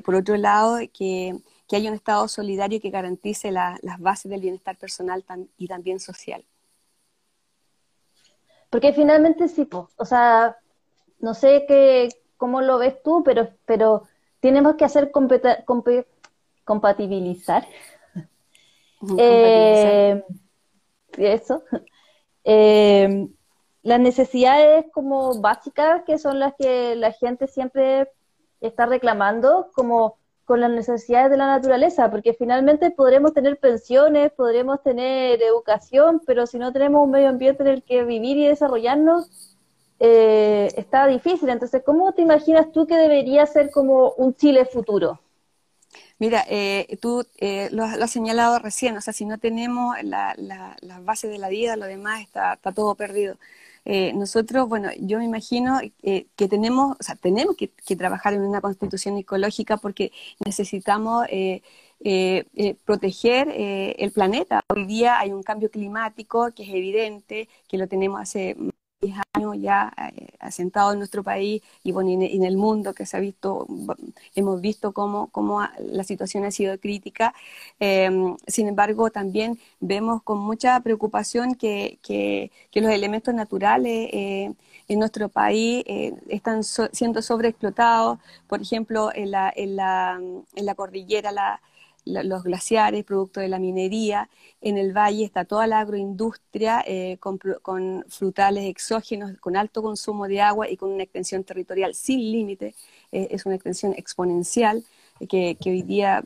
por 0.04 0.16
otro 0.16 0.36
lado, 0.38 0.78
que, 0.92 1.36
que, 1.68 1.76
haya 1.76 1.90
un 1.90 1.96
Estado 1.96 2.28
solidario 2.28 2.82
que 2.82 2.90
garantice 2.90 3.52
las 3.52 4.00
bases 4.00 4.32
del 4.32 4.42
bienestar 4.42 4.78
personal 4.78 5.24
y 5.58 5.68
también 5.68 6.00
social. 6.00 6.44
Porque 8.70 8.92
finalmente 8.94 9.48
sí, 9.48 9.68
o 9.72 10.06
sea, 10.06 10.58
no 11.20 11.34
sé 11.34 11.66
qué, 11.68 12.10
cómo 12.38 12.62
lo 12.62 12.78
ves 12.78 13.02
tú, 13.04 13.22
pero, 13.24 13.50
pero 13.66 14.04
tenemos 14.40 14.76
que 14.76 14.86
hacer 14.86 15.12
compatibilizar. 16.66 17.68
Eh, 19.18 20.24
eso. 21.18 21.64
Eh, 22.44 23.28
las 23.84 24.00
necesidades 24.00 24.86
como 24.92 25.40
básicas 25.42 26.04
que 26.06 26.18
son 26.18 26.40
las 26.40 26.54
que 26.58 26.96
la 26.96 27.12
gente 27.12 27.48
siempre 27.48 28.12
está 28.68 28.86
reclamando, 28.86 29.70
como 29.74 30.18
con 30.46 30.62
las 30.62 30.70
necesidades 30.70 31.32
de 31.32 31.38
la 31.38 31.48
naturaleza, 31.48 32.12
porque 32.12 32.34
finalmente 32.34 32.92
podremos 32.92 33.34
tener 33.34 33.60
pensiones, 33.60 34.32
podremos 34.32 34.82
tener 34.84 35.42
educación, 35.42 36.22
pero 36.26 36.46
si 36.46 36.60
no 36.60 36.72
tenemos 36.72 37.04
un 37.04 37.12
medio 37.12 37.30
ambiente 37.30 37.64
en 37.64 37.70
el 37.70 37.84
que 37.84 38.04
vivir 38.04 38.38
y 38.38 38.48
desarrollarnos, 38.48 39.58
eh, 40.00 40.72
está 40.78 41.08
difícil. 41.08 41.50
Entonces, 41.50 41.82
¿cómo 41.84 42.14
te 42.14 42.22
imaginas 42.22 42.72
tú 42.72 42.86
que 42.86 42.96
debería 42.96 43.46
ser 43.48 43.72
como 43.72 44.12
un 44.12 44.36
Chile 44.36 44.66
futuro? 44.66 45.20
Mira, 46.18 46.46
eh, 46.48 46.98
tú 47.02 47.26
eh, 47.38 47.70
lo, 47.72 47.84
has 47.84 48.12
señalado 48.12 48.60
recién, 48.60 48.96
o 48.96 49.02
sea, 49.02 49.14
si 49.14 49.26
no 49.26 49.38
tenemos 49.38 49.96
la, 50.04 50.34
la, 50.38 51.00
base 51.02 51.28
de 51.28 51.38
la 51.38 51.50
vida, 51.50 51.76
lo 51.76 51.86
demás 51.86 52.22
está, 52.22 52.58
todo 52.74 52.96
perdido. 52.96 53.36
Nosotros, 53.86 54.68
bueno, 54.68 54.90
yo 55.00 55.20
me 55.20 55.26
imagino 55.26 55.80
que 56.02 56.48
tenemos, 56.50 56.98
o 57.00 57.04
sea, 57.04 57.16
tenemos 57.16 57.56
que, 57.56 57.70
trabajar 57.96 58.34
en 58.34 58.42
una 58.42 58.62
constitución 58.62 59.18
ecológica 59.18 59.78
porque 59.78 60.12
necesitamos 60.44 61.28
proteger 62.86 63.48
el 63.56 64.12
planeta. 64.12 64.62
Hoy 64.74 64.86
día 64.86 65.20
hay 65.20 65.32
un 65.32 65.44
cambio 65.44 65.70
climático 65.70 66.52
que 66.56 66.64
es 66.64 66.70
evidente, 66.70 67.48
que 67.68 67.78
lo 67.78 67.88
tenemos 67.88 68.22
hace 68.22 68.58
años 69.34 69.56
ya 69.60 69.94
eh, 70.16 70.28
asentado 70.40 70.94
en 70.94 71.00
nuestro 71.00 71.24
país 71.24 71.62
y 71.84 71.92
bueno, 71.92 72.10
en, 72.12 72.44
el 72.44 72.58
mundo 72.58 72.94
que 72.94 73.06
se 73.06 73.18
ha 73.18 73.20
visto, 73.20 73.68
hemos 74.36 74.62
visto 74.62 74.94
cómo, 74.94 75.28
cómo 75.28 75.62
la 75.80 76.04
situación 76.04 76.46
ha 76.46 76.52
sido 76.52 76.78
crítica. 76.80 77.34
Em, 77.80 78.36
sin 78.48 78.68
embargo, 78.68 79.10
también 79.10 79.60
vemos 79.80 80.24
con 80.24 80.40
mucha 80.40 80.80
preocupación 80.82 81.56
que, 81.56 82.00
que, 82.02 82.52
los 82.74 82.92
elementos 82.92 83.34
naturales 83.34 84.10
eh, 84.14 84.54
en 84.88 85.00
nuestro 85.00 85.30
país 85.30 85.84
eh, 85.88 86.14
están 86.30 86.64
siendo 86.64 87.22
sobreexplotados. 87.22 88.20
Por 88.48 88.62
ejemplo, 88.62 89.12
en 89.14 89.32
la, 89.32 89.52
en 89.56 89.76
la, 89.76 90.20
en 90.56 90.66
la 90.66 90.76
cordillera, 90.76 91.32
los 92.06 92.44
glaciares, 92.44 93.04
producto 93.04 93.40
de 93.40 93.50
la 93.50 93.60
minería. 93.60 94.30
En 94.62 94.78
el 94.78 94.94
valle 94.94 95.26
está 95.26 95.46
toda 95.46 95.68
la 95.68 95.80
agroindustria 95.80 96.84
eh, 96.86 97.18
con, 97.20 98.06
frutales 98.10 98.66
exógenos, 98.66 99.38
con 99.40 99.58
alto 99.58 99.82
consumo 99.82 100.28
de 100.28 100.42
agua 100.42 100.70
y 100.70 100.78
con 100.78 100.92
una 100.92 101.04
extensión 101.04 101.44
territorial 101.44 101.96
sin 101.96 102.20
límite. 102.32 102.76
Eh, 103.12 103.28
es 103.32 103.46
una 103.46 103.56
extensión 103.56 103.94
exponencial. 103.94 104.84
Que, 105.30 105.58
hoy 105.66 105.82
día, 105.82 106.26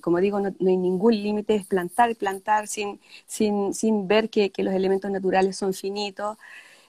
como 0.00 0.20
digo, 0.20 0.40
no, 0.40 0.48
hay 0.48 0.76
ningún 0.78 1.22
límite, 1.22 1.54
es 1.54 1.66
plantar 1.66 2.16
plantar 2.16 2.66
sin, 2.66 2.98
sin, 3.26 3.74
sin 3.74 4.08
ver 4.08 4.30
que, 4.30 4.50
los 4.56 4.72
elementos 4.72 5.10
naturales 5.10 5.56
son 5.56 5.74
finitos. 5.74 6.38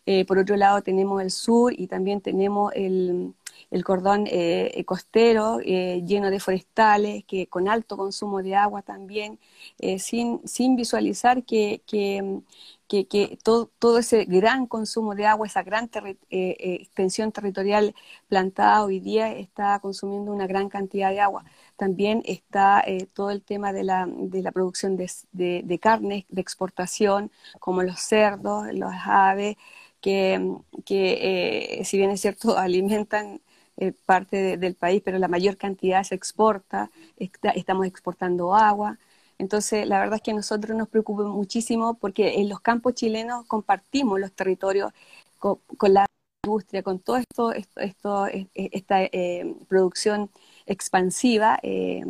Eh, 0.06 0.24
por 0.26 0.38
otro 0.38 0.56
lado, 0.56 0.82
tenemos 0.82 1.22
el 1.22 1.32
sur 1.32 1.74
y 1.78 1.88
también 1.88 2.22
tenemos 2.22 2.72
el, 2.76 3.34
el 3.72 3.84
cordón 3.84 4.26
eh, 4.28 4.84
costero 4.86 5.60
eh, 5.64 6.02
lleno 6.06 6.30
de 6.30 6.40
forestales, 6.40 7.26
que 7.26 7.48
con 7.48 7.68
alto 7.68 7.98
consumo 7.98 8.42
de 8.42 8.56
agua 8.56 8.82
también, 8.82 9.40
eh, 9.80 10.00
sin, 10.00 10.42
sin 10.48 10.76
visualizar 10.76 11.44
que, 11.44 11.82
que, 11.86 12.44
que, 12.88 13.38
todo, 13.44 13.70
todo, 13.80 14.00
ese 14.00 14.26
gran 14.26 14.66
consumo 14.68 15.16
de 15.16 15.26
agua, 15.26 15.48
esa 15.48 15.64
gran 15.64 15.90
extensión 16.30 17.32
territorial 17.32 17.94
plantada 18.30 18.84
hoy 18.86 19.00
día 19.02 19.34
está 19.34 19.80
consumiendo 19.80 20.32
una 20.32 20.48
gran 20.48 20.70
cantidad 20.70 21.10
de 21.12 21.20
agua. 21.20 21.44
También 21.76 22.24
está 22.26 22.84
todo 23.14 23.32
el 23.32 23.44
tema 23.44 23.74
de 23.74 23.84
la, 23.84 24.08
de 24.08 24.42
la 24.42 24.52
producción 24.52 24.96
de, 24.98 25.12
de, 25.34 25.62
de 25.66 25.80
carnes 25.80 26.26
de 26.30 26.42
exportación, 26.42 27.32
como 27.60 27.84
los 27.84 28.00
cerdos, 28.00 28.68
los 28.74 28.94
aves, 29.06 29.58
que, 30.02 30.56
que 30.86 31.82
si 31.86 31.98
bien 31.98 32.12
es 32.12 32.22
cierto, 32.22 32.58
alimentan 32.58 33.42
eh, 33.78 33.94
parte 34.06 34.58
del 34.58 34.76
país, 34.76 35.04
pero 35.06 35.20
la 35.20 35.28
mayor 35.28 35.56
cantidad 35.58 36.04
se 36.04 36.16
exporta, 36.16 36.90
estamos 37.18 37.86
exportando 37.86 38.56
agua. 38.56 38.98
Entonces, 39.38 39.88
la 39.88 40.00
verdad 40.00 40.16
es 40.16 40.22
que 40.24 40.34
nosotros 40.34 40.76
nos 40.76 40.90
preocupa 40.90 41.24
muchísimo 41.24 41.94
porque 41.96 42.36
en 42.42 42.50
los 42.50 42.60
campos 42.60 42.96
chilenos 42.96 43.46
compartimos 43.46 44.20
los 44.20 44.32
territorios 44.34 44.92
con, 45.40 45.60
la 45.94 46.08
industria, 46.44 46.82
con 46.84 47.00
todo 47.00 47.18
esto, 47.18 47.52
esto, 47.54 48.28
esta 48.56 49.04
eh, 49.04 49.56
producción 49.68 50.32
expansiva 50.66 51.60
eh, 51.64 52.04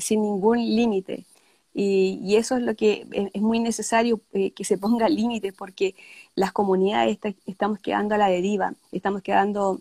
sin 0.00 0.22
ningún 0.22 0.58
límite. 0.58 1.24
Y, 1.74 2.36
eso 2.36 2.56
es 2.56 2.62
lo 2.62 2.74
que 2.76 3.06
es, 3.12 3.42
muy 3.42 3.58
necesario 3.60 4.20
que 4.32 4.64
se 4.64 4.78
ponga 4.78 5.08
límite 5.08 5.52
porque 5.52 5.94
las 6.34 6.52
comunidades 6.52 7.18
estamos 7.46 7.78
quedando 7.80 8.14
a 8.14 8.18
la 8.18 8.28
deriva, 8.28 8.74
estamos 8.92 9.22
quedando 9.22 9.80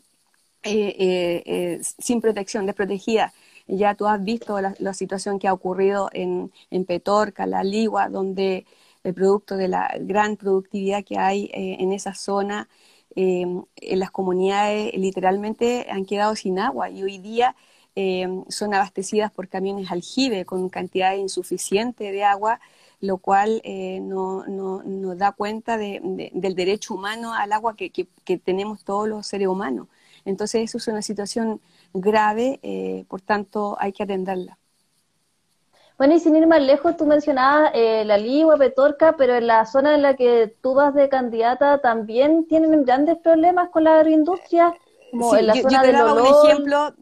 eh, 0.66 0.96
eh, 0.98 1.44
eh, 1.46 1.82
sin 2.00 2.22
protección, 2.22 2.66
desprotegida. 2.66 3.34
Ya 3.68 3.94
tú 3.94 4.08
has 4.08 4.24
visto 4.24 4.60
la, 4.60 4.94
situación 4.94 5.38
que 5.38 5.48
ha 5.48 5.54
ocurrido 5.54 6.10
en, 6.12 6.52
Petorca, 6.86 7.46
La 7.46 7.64
Ligua, 7.64 8.10
donde 8.10 8.66
el 9.04 9.14
producto 9.14 9.58
de 9.58 9.68
la 9.68 9.96
gran 10.00 10.38
productividad 10.38 11.04
que 11.04 11.18
hay 11.20 11.50
en 11.54 11.92
esa 11.94 12.16
zona, 12.16 12.68
en 13.16 13.66
las 13.76 14.12
comunidades 14.12 14.94
literalmente 14.96 15.88
han 15.90 16.06
quedado 16.06 16.36
sin 16.36 16.60
agua 16.60 16.90
y 16.90 17.04
hoy 17.04 17.18
día 17.20 17.56
son 18.50 18.74
abastecidas 18.74 19.32
por 19.32 19.48
camiones 19.48 19.92
aljibe 19.92 20.46
con 20.46 20.70
cantidad 20.70 21.16
insuficiente 21.16 22.12
de 22.12 22.24
agua, 22.24 22.60
lo 23.02 23.18
cual 23.18 23.62
no, 24.02 24.46
no, 24.48 25.16
da 25.16 25.32
cuenta 25.32 25.78
de, 25.78 26.30
del 26.34 26.56
derecho 26.56 26.94
humano 26.94 27.34
al 27.34 27.52
agua 27.52 27.76
que 27.76 28.38
tenemos 28.38 28.84
todos 28.84 29.08
los 29.08 29.26
seres 29.28 29.48
humanos. 29.48 29.88
Entonces 30.26 30.64
eso 30.64 30.78
es 30.78 30.88
una 30.88 31.02
situación 31.02 31.62
grave, 31.94 32.60
eh, 32.64 33.06
por 33.08 33.22
tanto 33.22 33.78
hay 33.80 33.94
que 33.94 34.04
atenderla. 34.04 34.58
Bueno, 35.98 36.16
y 36.16 36.20
sin 36.20 36.36
ir 36.36 36.46
más 36.46 36.62
lejos, 36.62 36.98
tú 36.98 37.06
mencionabas 37.06 37.72
eh, 37.74 38.04
la 38.04 38.18
Ligua, 38.18 38.58
Petorca, 38.58 39.16
pero 39.16 39.36
en 39.36 39.48
la 39.48 39.66
zona 39.66 39.96
en 39.96 40.02
la 40.02 40.16
que 40.16 40.54
tú 40.62 40.74
vas 40.74 40.94
de 40.94 41.08
candidata 41.08 41.80
también 41.80 42.48
tienen 42.48 42.84
grandes 42.84 43.18
problemas 43.20 43.70
con 43.70 43.86
la 43.86 43.96
agroindustria, 44.00 44.74
como 45.12 45.36
en 45.36 45.48
la 45.48 45.56
zona 45.56 45.70
yo 45.78 45.82
te 45.82 45.92
daba 45.94 46.14
un 46.14 46.26
ejemplo, 46.26 46.96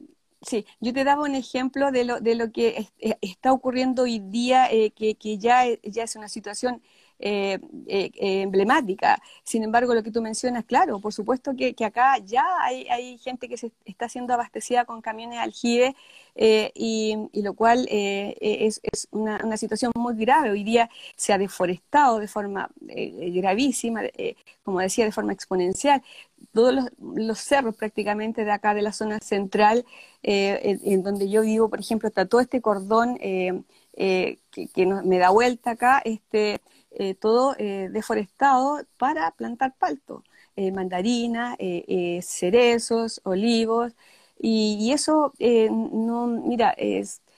Sí, 0.46 0.65
yo 0.82 0.92
te 0.92 1.06
daba 1.06 1.24
un 1.24 1.36
ejemplo 1.36 1.89
de 1.92 2.03
lo, 2.03 2.20
de 2.20 2.36
lo 2.36 2.51
que 2.51 2.89
eh, 3.00 3.18
está 3.22 3.53
ocurriendo 3.53 4.03
hoy 4.03 4.20
día, 4.20 4.68
que, 4.94 5.15
que 5.15 5.38
ya, 5.38 5.63
ya 5.84 6.03
es 6.03 6.18
una 6.18 6.27
situación 6.27 6.82
eh, 7.20 7.60
eh, 7.88 8.12
eh, 8.15 8.41
emblemática. 8.41 9.22
Sin 9.43 9.63
embargo, 9.63 9.93
lo 9.93 10.03
que 10.03 10.12
tú 10.12 10.22
mencionas, 10.22 10.65
claro, 10.65 11.00
por 11.00 11.13
supuesto 11.13 11.55
que, 11.55 11.74
acá 11.86 12.17
ya 12.17 12.43
hay, 12.62 13.17
gente 13.20 13.48
que 13.48 13.55
se 13.58 13.72
está 13.86 14.10
siendo 14.10 14.34
abastecida 14.34 14.84
con 14.86 15.01
camiones 15.01 15.39
aljibe 15.39 15.96
y, 16.36 17.15
lo 17.34 17.53
cual 17.53 17.88
es, 17.89 18.82
una, 19.12 19.58
situación 19.58 19.91
muy 19.96 20.15
grave. 20.17 20.51
Hoy 20.51 20.63
día 20.63 20.89
se 21.15 21.32
ha 21.32 21.38
deforestado 21.38 22.20
de 22.20 22.27
forma 22.27 22.70
gravísima, 22.82 24.01
como 24.63 24.79
decía, 24.82 25.05
de 25.05 25.12
forma 25.12 25.34
exponencial. 25.34 26.01
Todos 26.51 26.89
los, 27.00 27.39
cerros 27.39 27.75
prácticamente 27.77 28.43
de 28.43 28.51
acá 28.51 28.74
de 28.74 28.82
la 28.82 28.91
zona 28.91 29.20
central, 29.20 29.86
en, 30.24 31.03
donde 31.03 31.29
yo 31.29 31.41
vivo, 31.43 31.70
por 31.70 31.79
ejemplo, 31.79 32.10
está 32.10 32.25
todo 32.25 32.41
este 32.41 32.62
cordón 32.62 33.17
que, 33.17 33.63
que 34.74 34.86
me 34.86 35.20
da 35.20 35.29
vuelta 35.29 35.72
acá, 35.72 36.01
este 36.03 36.60
eh, 36.95 37.15
todo 37.15 37.55
eh, 37.57 37.89
deforestado 37.91 38.85
para 38.97 39.31
plantar 39.31 39.73
palto, 39.77 40.23
eh, 40.55 40.71
mandarina, 40.71 41.57
cerezos, 42.21 43.19
olivos, 43.23 43.93
y, 44.39 44.91
eso 44.91 45.33
no, 45.39 46.27
mira, 46.27 46.75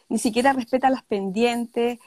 ni 0.10 0.18
siquiera 0.18 0.54
respeta 0.54 0.90
las 0.90 1.04
pendientes, 1.04 2.00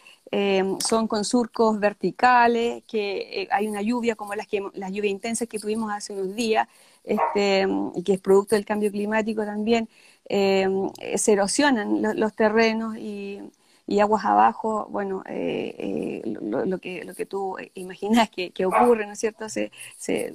son 0.81 1.09
con 1.09 1.25
surcos 1.25 1.79
verticales, 1.81 2.83
que 2.85 3.49
hay 3.51 3.67
una 3.69 3.81
lluvia 3.83 4.17
como 4.17 4.35
las, 4.35 4.47
que, 4.47 4.63
las 4.75 4.91
lluvias 4.91 5.13
intensas 5.13 5.49
que 5.49 5.59
tuvimos 5.59 5.93
hace 5.93 6.13
unos 6.13 6.35
días, 6.35 6.69
este, 7.05 7.67
que 8.05 8.15
es 8.15 8.21
producto 8.21 8.57
del 8.57 8.67
cambio 8.67 8.91
climático 8.91 9.45
también, 9.45 9.89
se 10.29 11.33
erosionan 11.33 12.03
los 12.19 12.35
terrenos 12.35 12.97
y 12.99 13.41
y 13.89 14.01
aguas 14.01 14.27
abajo, 14.27 14.87
bueno, 14.91 15.23
eh, 15.27 15.75
eh, 15.79 16.23
lo, 16.43 16.79
que, 16.79 17.05
lo 17.05 17.15
que 17.15 17.25
tú 17.25 17.57
imaginas 17.73 18.29
que, 18.29 18.53
ocurre, 18.67 19.07
¿no 19.07 19.13
es 19.13 19.19
cierto? 19.19 19.49
Se, 19.49 19.73
se, 19.97 20.27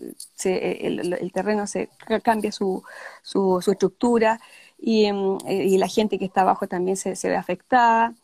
el, 0.87 1.31
terreno 1.31 1.67
se 1.67 1.89
cambia 2.23 2.51
su, 2.51 2.83
su, 3.21 3.59
estructura 3.59 4.39
y, 4.79 5.05
em, 5.05 5.37
eh, 5.45 5.65
y, 5.65 5.77
la 5.77 5.87
gente 5.87 6.17
que 6.17 6.25
está 6.25 6.41
abajo 6.41 6.67
también 6.67 6.97
se, 6.97 7.13
ve 7.29 7.35
afectada. 7.35 8.15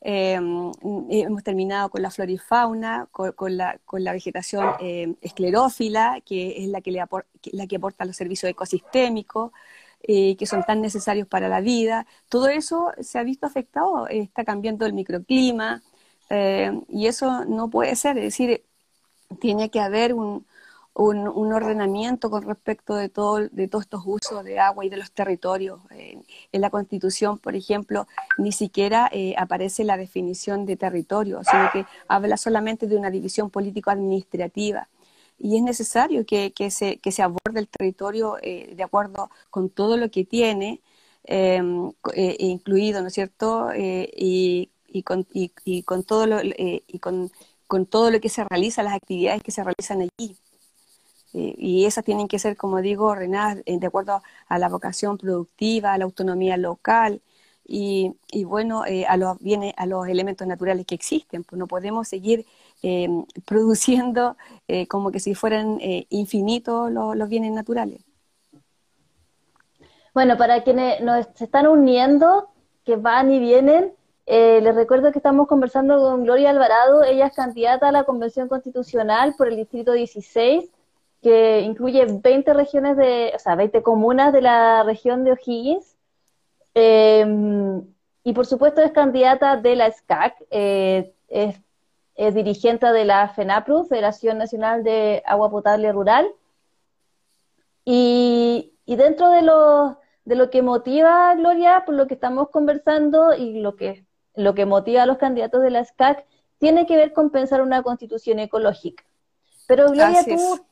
Em, 0.00 0.72
hemos 1.10 1.42
terminado 1.42 1.90
con 1.90 2.00
la 2.00 2.10
flora 2.10 2.32
y 2.32 2.38
fauna, 2.38 3.08
con, 3.12 3.56
la, 3.58 3.78
con 3.84 4.02
la 4.02 4.12
vegetación 4.12 4.74
em, 4.80 5.16
esclerófila, 5.20 6.22
que 6.24 6.64
es 6.64 6.68
la 6.68 6.80
que, 6.80 6.92
le 6.92 7.04
la 7.52 7.66
que 7.66 7.76
aporta 7.76 8.06
los 8.06 8.16
servicios 8.16 8.50
ecosistémicos. 8.50 9.52
Eh, 10.02 10.36
que 10.36 10.46
son 10.46 10.62
tan 10.62 10.80
necesarios 10.80 11.26
para 11.26 11.48
la 11.48 11.60
vida. 11.60 12.06
Todo 12.28 12.48
eso 12.48 12.92
se 13.00 13.18
ha 13.18 13.24
visto 13.24 13.46
afectado, 13.46 14.06
está 14.06 14.44
cambiando 14.44 14.86
el 14.86 14.92
microclima 14.92 15.82
eh, 16.30 16.72
y 16.88 17.08
eso 17.08 17.44
no 17.46 17.68
puede 17.68 17.96
ser, 17.96 18.16
es 18.16 18.24
decir, 18.24 18.64
tiene 19.40 19.70
que 19.70 19.80
haber 19.80 20.14
un, 20.14 20.46
un, 20.94 21.52
ordenamiento 21.52 22.30
con 22.30 22.42
respecto 22.44 22.94
de, 22.94 23.08
todo, 23.08 23.48
de 23.48 23.68
todos 23.68 23.84
estos 23.84 24.02
usos 24.06 24.44
de 24.44 24.58
agua 24.58 24.84
y 24.84 24.88
de 24.88 24.96
los 24.98 25.10
territorios. 25.12 25.80
en 25.90 26.60
la 26.60 26.70
Constitución, 26.70 27.38
por 27.38 27.54
ejemplo, 27.56 28.06
ni 28.38 28.52
siquiera 28.52 29.08
eh, 29.12 29.34
aparece 29.36 29.84
la 29.84 29.96
definición 29.96 30.66
de 30.66 30.76
territorio, 30.76 31.40
sino 31.44 31.70
que 31.72 31.86
habla 32.08 32.36
solamente 32.36 32.86
de 32.86 32.96
una 32.96 33.10
división 33.10 33.50
político-administrativa 33.50 34.88
y 35.38 35.56
es 35.56 35.62
necesario 35.62 36.26
que, 36.26 36.52
que, 36.52 36.70
se, 36.70 36.98
que 36.98 37.12
se 37.12 37.22
aborde 37.22 37.60
el 37.60 37.68
territorio 37.68 38.36
eh, 38.42 38.74
de 38.76 38.82
acuerdo 38.82 39.30
con 39.50 39.70
todo 39.70 39.96
lo 39.96 40.10
que 40.10 40.24
tiene, 40.24 40.82
em, 41.24 41.92
eh, 42.14 42.36
incluido, 42.40 43.00
¿no 43.02 43.08
es 43.08 43.14
cierto? 43.14 43.70
Eh, 43.72 44.10
y, 44.16 44.70
y, 44.88 45.02
con, 45.02 45.26
y, 45.32 45.82
con 45.84 46.04
todo 46.04 46.26
lo, 46.26 46.40
y 46.42 46.98
con, 47.00 47.30
con, 47.66 47.86
todo 47.86 48.10
lo 48.10 48.20
que 48.20 48.28
se 48.28 48.44
realiza, 48.44 48.82
las 48.82 48.94
actividades 48.94 49.42
que 49.42 49.52
se 49.52 49.62
realizan 49.64 50.02
allí. 50.02 50.36
y 51.32 51.84
esas 51.84 52.04
tienen 52.04 52.28
que 52.28 52.38
ser, 52.38 52.56
como 52.56 52.80
digo, 52.80 53.06
ordenadas 53.06 53.62
de 53.64 53.86
acuerdo 53.86 54.22
a 54.48 54.58
la 54.58 54.68
vocación 54.68 55.18
productiva, 55.18 55.92
a 55.92 55.98
la 55.98 56.04
autonomía 56.04 56.56
local 56.56 57.22
y, 57.68 58.44
bueno, 58.44 58.86
eh, 58.86 59.04
a, 59.06 59.16
los 59.18 59.38
bienes, 59.40 59.74
a 59.76 59.86
los 59.86 60.08
elementos 60.08 60.46
naturales 60.46 60.86
que 60.86 60.94
existen. 60.94 61.44
Pues 61.44 61.58
no 61.58 61.66
podemos 61.66 62.08
seguir 62.08 62.46
eh, 62.82 63.08
produciendo 63.46 64.36
eh, 64.66 64.86
como 64.86 65.10
que 65.10 65.20
si 65.20 65.34
fueran 65.34 65.78
infinitos 66.10 66.90
los, 66.90 67.28
bienes 67.28 67.52
naturales. 67.52 68.04
Bueno, 70.14 70.36
para 70.36 70.64
quienes 70.64 71.00
nos 71.00 71.26
están 71.40 71.66
uniendo, 71.66 72.48
que 72.84 72.96
van 72.96 73.30
y 73.32 73.38
vienen, 73.38 73.92
les 74.26 74.74
recuerdo 74.74 75.12
que 75.12 75.18
estamos 75.18 75.46
conversando 75.46 75.98
con 76.00 76.24
Gloria 76.24 76.50
Alvarado, 76.50 77.04
ella 77.04 77.26
es 77.26 77.34
candidata 77.34 77.88
a 77.88 77.92
la 77.92 78.04
Convención 78.04 78.48
Constitucional 78.48 79.34
por 79.38 79.48
el 79.48 79.56
Distrito 79.56 79.92
16, 79.92 80.70
que 81.22 81.60
incluye 81.60 82.06
20 82.06 82.54
regiones 82.54 82.96
de, 82.96 83.32
o 83.34 83.38
sea, 83.38 83.54
20 83.54 83.82
comunas 83.82 84.32
de 84.32 84.42
la 84.42 84.82
región 84.84 85.24
de 85.24 85.32
O'Higgins. 85.32 85.96
Em, 86.74 87.82
y 88.22 88.32
por 88.32 88.46
supuesto 88.46 88.82
es 88.82 88.92
candidata 88.92 89.56
de 89.56 89.76
la 89.76 89.90
SCAC, 89.90 90.36
eh, 90.50 91.12
es, 91.28 91.56
dirigente 92.18 92.86
de 92.86 93.04
la 93.04 93.28
FENAPRU, 93.28 93.84
Federación 93.84 94.38
Nacional 94.38 94.82
de 94.82 95.22
Agua 95.24 95.50
Potable 95.50 95.92
Rural. 95.92 96.28
Y, 97.84 98.74
dentro 98.86 99.30
de 99.30 99.42
lo, 99.42 99.98
de 100.24 100.34
lo 100.34 100.50
que 100.50 100.62
motiva 100.62 101.30
a 101.30 101.34
Gloria, 101.36 101.84
por 101.86 101.94
lo 101.94 102.06
que 102.06 102.14
estamos 102.14 102.50
conversando 102.50 103.34
y 103.34 103.60
lo 103.60 103.76
que, 103.76 104.04
lo 104.34 104.54
que 104.54 104.66
motiva 104.66 105.04
a 105.04 105.06
los 105.06 105.18
candidatos 105.18 105.62
de 105.62 105.70
la 105.70 105.84
SCAC, 105.84 106.26
tiene 106.58 106.86
que 106.86 106.96
ver 106.96 107.12
con 107.12 107.30
pensar 107.30 107.62
una 107.62 107.82
constitución 107.82 108.40
ecológica. 108.40 109.04
Pero 109.68 109.90
Gloria, 109.90 110.24
tú, 110.24 110.66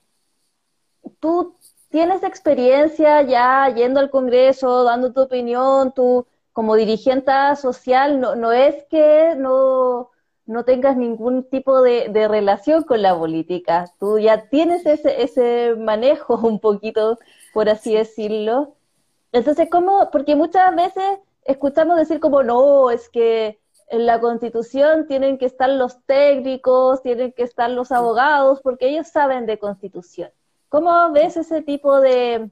tú 1.21 1.57
tienes 1.91 2.23
experiencia 2.25 3.23
ya 3.23 3.73
yendo 3.73 4.01
al 4.01 4.11
Congreso, 4.11 4.83
dando 4.83 5.13
tu 5.13 5.23
opinión, 5.23 5.93
tú 5.93 6.27
como 6.53 6.75
dirigente 6.75 7.31
social, 7.55 8.19
no, 8.19 8.35
no 8.35 8.51
es 8.51 8.85
que 8.91 9.35
no, 9.37 10.11
no 10.47 10.65
tengas 10.65 10.97
ningún 10.97 11.45
tipo 11.45 11.83
de, 11.83 12.09
relación 12.29 12.85
con 12.85 13.03
la 13.03 13.17
política, 13.19 13.93
tú 13.99 14.19
ya 14.19 14.49
tienes 14.49 14.87
ese, 14.87 15.23
ese 15.23 15.75
manejo 15.77 16.37
un 16.43 16.61
poquito, 16.61 17.19
por 17.53 17.69
así 17.69 17.95
decirlo. 17.95 18.75
Entonces, 19.33 19.69
¿cómo? 19.71 20.09
Porque 20.11 20.37
muchas 20.37 20.75
veces 20.75 21.19
escuchamos 21.45 21.97
decir 21.97 22.21
como, 22.21 22.43
no, 22.43 22.91
es 22.91 23.09
que 23.09 23.59
en 23.89 24.07
la 24.07 24.21
constitución 24.21 25.07
tienen 25.07 25.39
que 25.39 25.47
estar 25.47 25.69
los 25.69 26.03
técnicos, 26.07 27.03
tienen 27.03 27.33
que 27.33 27.43
estar 27.43 27.71
los 27.71 27.93
abogados, 27.93 28.61
porque 28.63 28.89
ellos 28.89 29.09
saben 29.09 29.47
de 29.47 29.59
constitución. 29.59 30.31
¿Cómo 30.69 31.13
ves 31.13 31.37
ese 31.37 31.63
tipo 31.63 32.01
de, 32.01 32.51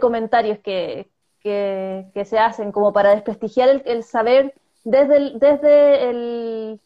comentarios 0.00 0.58
que, 0.58 1.10
se 1.42 2.38
hacen 2.38 2.72
como 2.72 2.92
para 2.92 3.10
desprestigiar 3.10 3.82
el, 3.84 4.02
saber 4.04 4.54
desde, 4.84 5.38
desde 5.38 6.80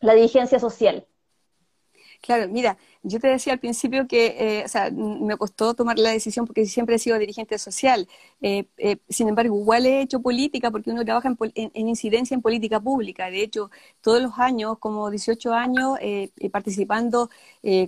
la 0.00 0.14
dirigencia 0.14 0.58
social? 0.58 1.06
Claro, 2.22 2.48
mira, 2.48 2.76
yo 3.02 3.18
te 3.18 3.28
decía 3.28 3.54
al 3.54 3.58
principio 3.60 4.06
que, 4.06 4.36
eh, 4.38 4.64
o 4.64 4.68
sea, 4.68 4.90
me 4.90 5.36
costó 5.36 5.74
tomar 5.74 5.98
la 5.98 6.10
decisión 6.10 6.46
porque 6.46 6.66
siempre 6.66 6.96
he 6.96 6.98
sido 6.98 7.18
dirigente 7.18 7.58
social. 7.58 8.06
Eh, 8.42 8.66
eh, 8.76 8.98
sin 9.08 9.28
embargo, 9.28 9.56
igual 9.56 9.86
he 9.86 10.02
hecho 10.02 10.20
política 10.20 10.70
porque 10.70 10.90
uno 10.90 11.04
trabaja 11.04 11.34
en, 11.54 11.88
incidencia 11.88 12.34
en 12.34 12.42
política 12.42 12.78
pública. 12.78 13.30
De 13.30 13.42
hecho, 13.42 13.70
todos 14.02 14.20
los 14.22 14.38
años, 14.38 14.78
como 14.78 15.10
18 15.10 15.52
años, 15.54 15.98
participando 16.52 17.30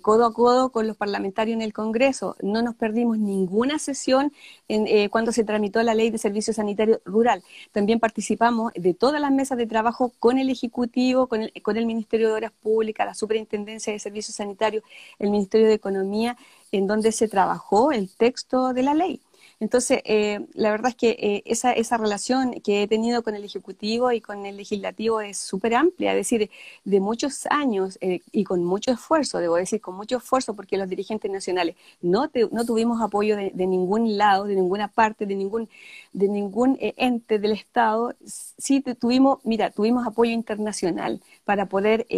codo 0.03 0.27
a 0.27 0.33
codo 0.33 0.73
con 0.73 0.87
los 0.87 0.97
parlamentarios 0.97 1.57
en 1.57 1.63
el 1.63 1.73
Congreso. 1.73 2.37
No 2.43 2.63
nos 2.63 2.75
perdimos 2.75 3.19
ninguna 3.19 3.79
sesión 3.79 4.33
en, 4.69 5.09
cuando 5.11 5.33
se 5.33 5.45
tramitó 5.45 5.83
la 5.83 5.95
ley 5.95 6.11
de 6.11 6.19
servicio 6.19 6.55
sanitario 6.55 7.01
rural. 7.05 7.43
También 7.73 8.01
participamos 8.01 8.73
de 8.75 8.95
todas 8.95 9.21
las 9.21 9.31
mesas 9.31 9.59
de 9.59 9.67
trabajo 9.67 10.13
con 10.19 10.39
el 10.39 10.49
Ejecutivo, 10.51 11.27
con 11.27 11.43
el, 11.43 11.63
con 11.63 11.77
el 11.77 11.87
Ministerio 11.87 12.29
de 12.29 12.35
Obras 12.35 12.53
Públicas, 12.53 13.07
la 13.07 13.15
Superintendencia 13.15 13.93
de 13.93 13.99
Servicios 13.99 14.37
Sanitarios 14.37 14.85
el 15.19 15.31
Ministerio 15.31 15.67
de 15.69 15.75
Economía, 15.75 16.37
en 16.71 16.87
donde 16.87 17.13
se 17.13 17.29
trabajó 17.29 17.93
el 17.93 18.09
texto 18.15 18.73
de 18.73 18.83
la 18.83 18.95
ley. 18.95 19.21
Entonces, 19.63 20.01
eh, 20.07 20.45
la 20.55 20.73
verdad 20.73 20.89
es 20.89 20.97
que 20.97 21.11
eh, 21.11 21.43
esa, 21.47 21.71
esa 21.73 21.97
relación 21.97 22.51
que 22.65 22.83
he 22.83 22.89
tenido 22.89 23.23
con 23.23 23.37
el 23.37 23.45
Ejecutivo 23.45 24.11
y 24.11 24.21
con 24.21 24.45
el 24.45 24.57
Legislativo 24.57 25.21
es 25.21 25.39
súper 25.39 25.77
amplia, 25.77 26.11
es 26.11 26.17
decir, 26.17 26.51
de 26.85 26.99
muchos 26.99 27.47
años 27.47 27.97
eh, 28.01 28.23
y 28.33 28.43
con 28.43 28.65
mucho 28.65 28.91
esfuerzo, 28.91 29.39
debo 29.39 29.55
decir, 29.55 29.81
con 29.81 29.95
mucho 29.95 30.17
esfuerzo, 30.17 30.57
porque 30.57 30.77
los 30.77 30.89
dirigentes 30.89 31.31
nacionales 31.31 31.77
no, 32.01 32.29
no 32.51 32.65
tuvimos 32.65 33.01
apoyo 33.01 33.37
de, 33.37 33.53
ningún 33.55 34.17
lado, 34.17 34.47
de 34.47 34.57
ninguna 34.57 34.89
parte, 34.89 35.27
de 35.27 35.37
ningún, 35.37 35.69
de 36.13 36.27
ningún 36.27 36.77
ente 36.81 37.39
del 37.39 37.53
Estado. 37.53 38.17
Sí 38.25 38.81
tuvimos, 38.81 39.39
mira, 39.45 39.71
tuvimos 39.71 40.05
apoyo 40.05 40.33
internacional 40.33 41.21
para 41.45 41.67
poder 41.67 42.09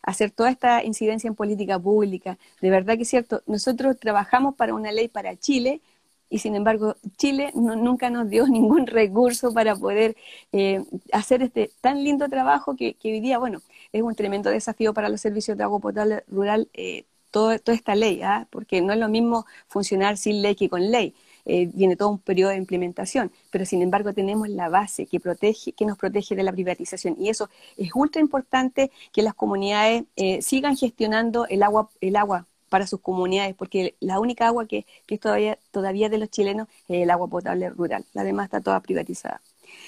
hacer 0.00 0.30
toda 0.30 0.50
esta 0.50 0.82
incidencia 0.82 1.28
en 1.28 1.34
política 1.34 1.78
pública. 1.78 2.38
De 2.62 2.70
verdad 2.70 2.96
que 2.96 3.02
es 3.02 3.10
cierto, 3.10 3.42
nosotros 3.46 3.98
trabajamos 3.98 4.54
para 4.54 4.72
una 4.72 4.92
ley 4.92 5.08
para 5.08 5.36
Chile, 5.36 5.82
y 6.28 6.38
sin 6.38 6.54
embargo 6.56 6.96
Chile 7.16 7.52
nunca 7.54 8.10
nos 8.10 8.28
dio 8.28 8.46
ningún 8.48 8.86
recurso 8.86 9.52
para 9.52 9.76
poder 9.76 10.16
eh, 10.52 10.84
hacer 11.12 11.42
este 11.42 11.70
tan 11.80 12.02
lindo 12.04 12.28
trabajo 12.28 12.76
que, 12.76 12.96
hoy 13.04 13.20
día, 13.20 13.38
bueno, 13.38 13.62
es 13.92 14.02
un 14.02 14.14
tremendo 14.14 14.50
desafío 14.50 14.94
para 14.94 15.08
los 15.08 15.20
servicios 15.20 15.56
de 15.56 15.64
agua 15.64 15.80
potable 15.80 16.24
rural 16.28 16.68
eh, 16.74 17.04
toda 17.30 17.60
esta 17.66 17.94
ley, 17.94 18.22
¿ah? 18.22 18.46
porque 18.50 18.80
no 18.80 18.92
es 18.94 18.98
lo 18.98 19.08
mismo 19.08 19.44
funcionar 19.68 20.16
sin 20.16 20.40
ley 20.40 20.54
que 20.54 20.70
con 20.70 20.90
ley. 20.90 21.14
Eh, 21.44 21.70
viene 21.72 21.94
todo 21.94 22.08
un 22.08 22.18
periodo 22.18 22.50
de 22.50 22.56
implementación, 22.56 23.30
pero 23.50 23.64
sin 23.66 23.82
embargo 23.82 24.12
tenemos 24.12 24.48
la 24.48 24.68
base 24.68 25.06
que 25.06 25.20
protege, 25.20 25.72
que 25.72 25.84
nos 25.84 25.96
protege 25.98 26.34
de 26.34 26.42
la 26.42 26.52
privatización 26.52 27.16
y 27.20 27.28
eso 27.28 27.50
es 27.76 27.90
ultra 27.94 28.20
importante 28.20 28.90
que 29.12 29.22
las 29.22 29.34
comunidades 29.34 30.04
sigan 30.40 30.76
gestionando 30.76 31.46
el 31.46 31.62
agua, 31.62 31.88
el 32.00 32.16
agua 32.16 32.46
para 32.76 32.86
sus 32.86 33.00
comunidades, 33.00 33.54
porque 33.54 33.96
la 34.00 34.20
única 34.20 34.46
agua 34.46 34.66
que, 34.66 34.84
es 35.08 35.18
todavía, 35.18 35.58
todavía 35.70 36.10
de 36.10 36.18
los 36.18 36.28
chilenos 36.28 36.68
es 36.88 37.04
el 37.04 37.10
agua 37.10 37.26
potable 37.26 37.70
rural, 37.70 38.04
la 38.12 38.22
demás 38.22 38.48
está 38.48 38.60
toda 38.60 38.80
privatizada. 38.80 39.40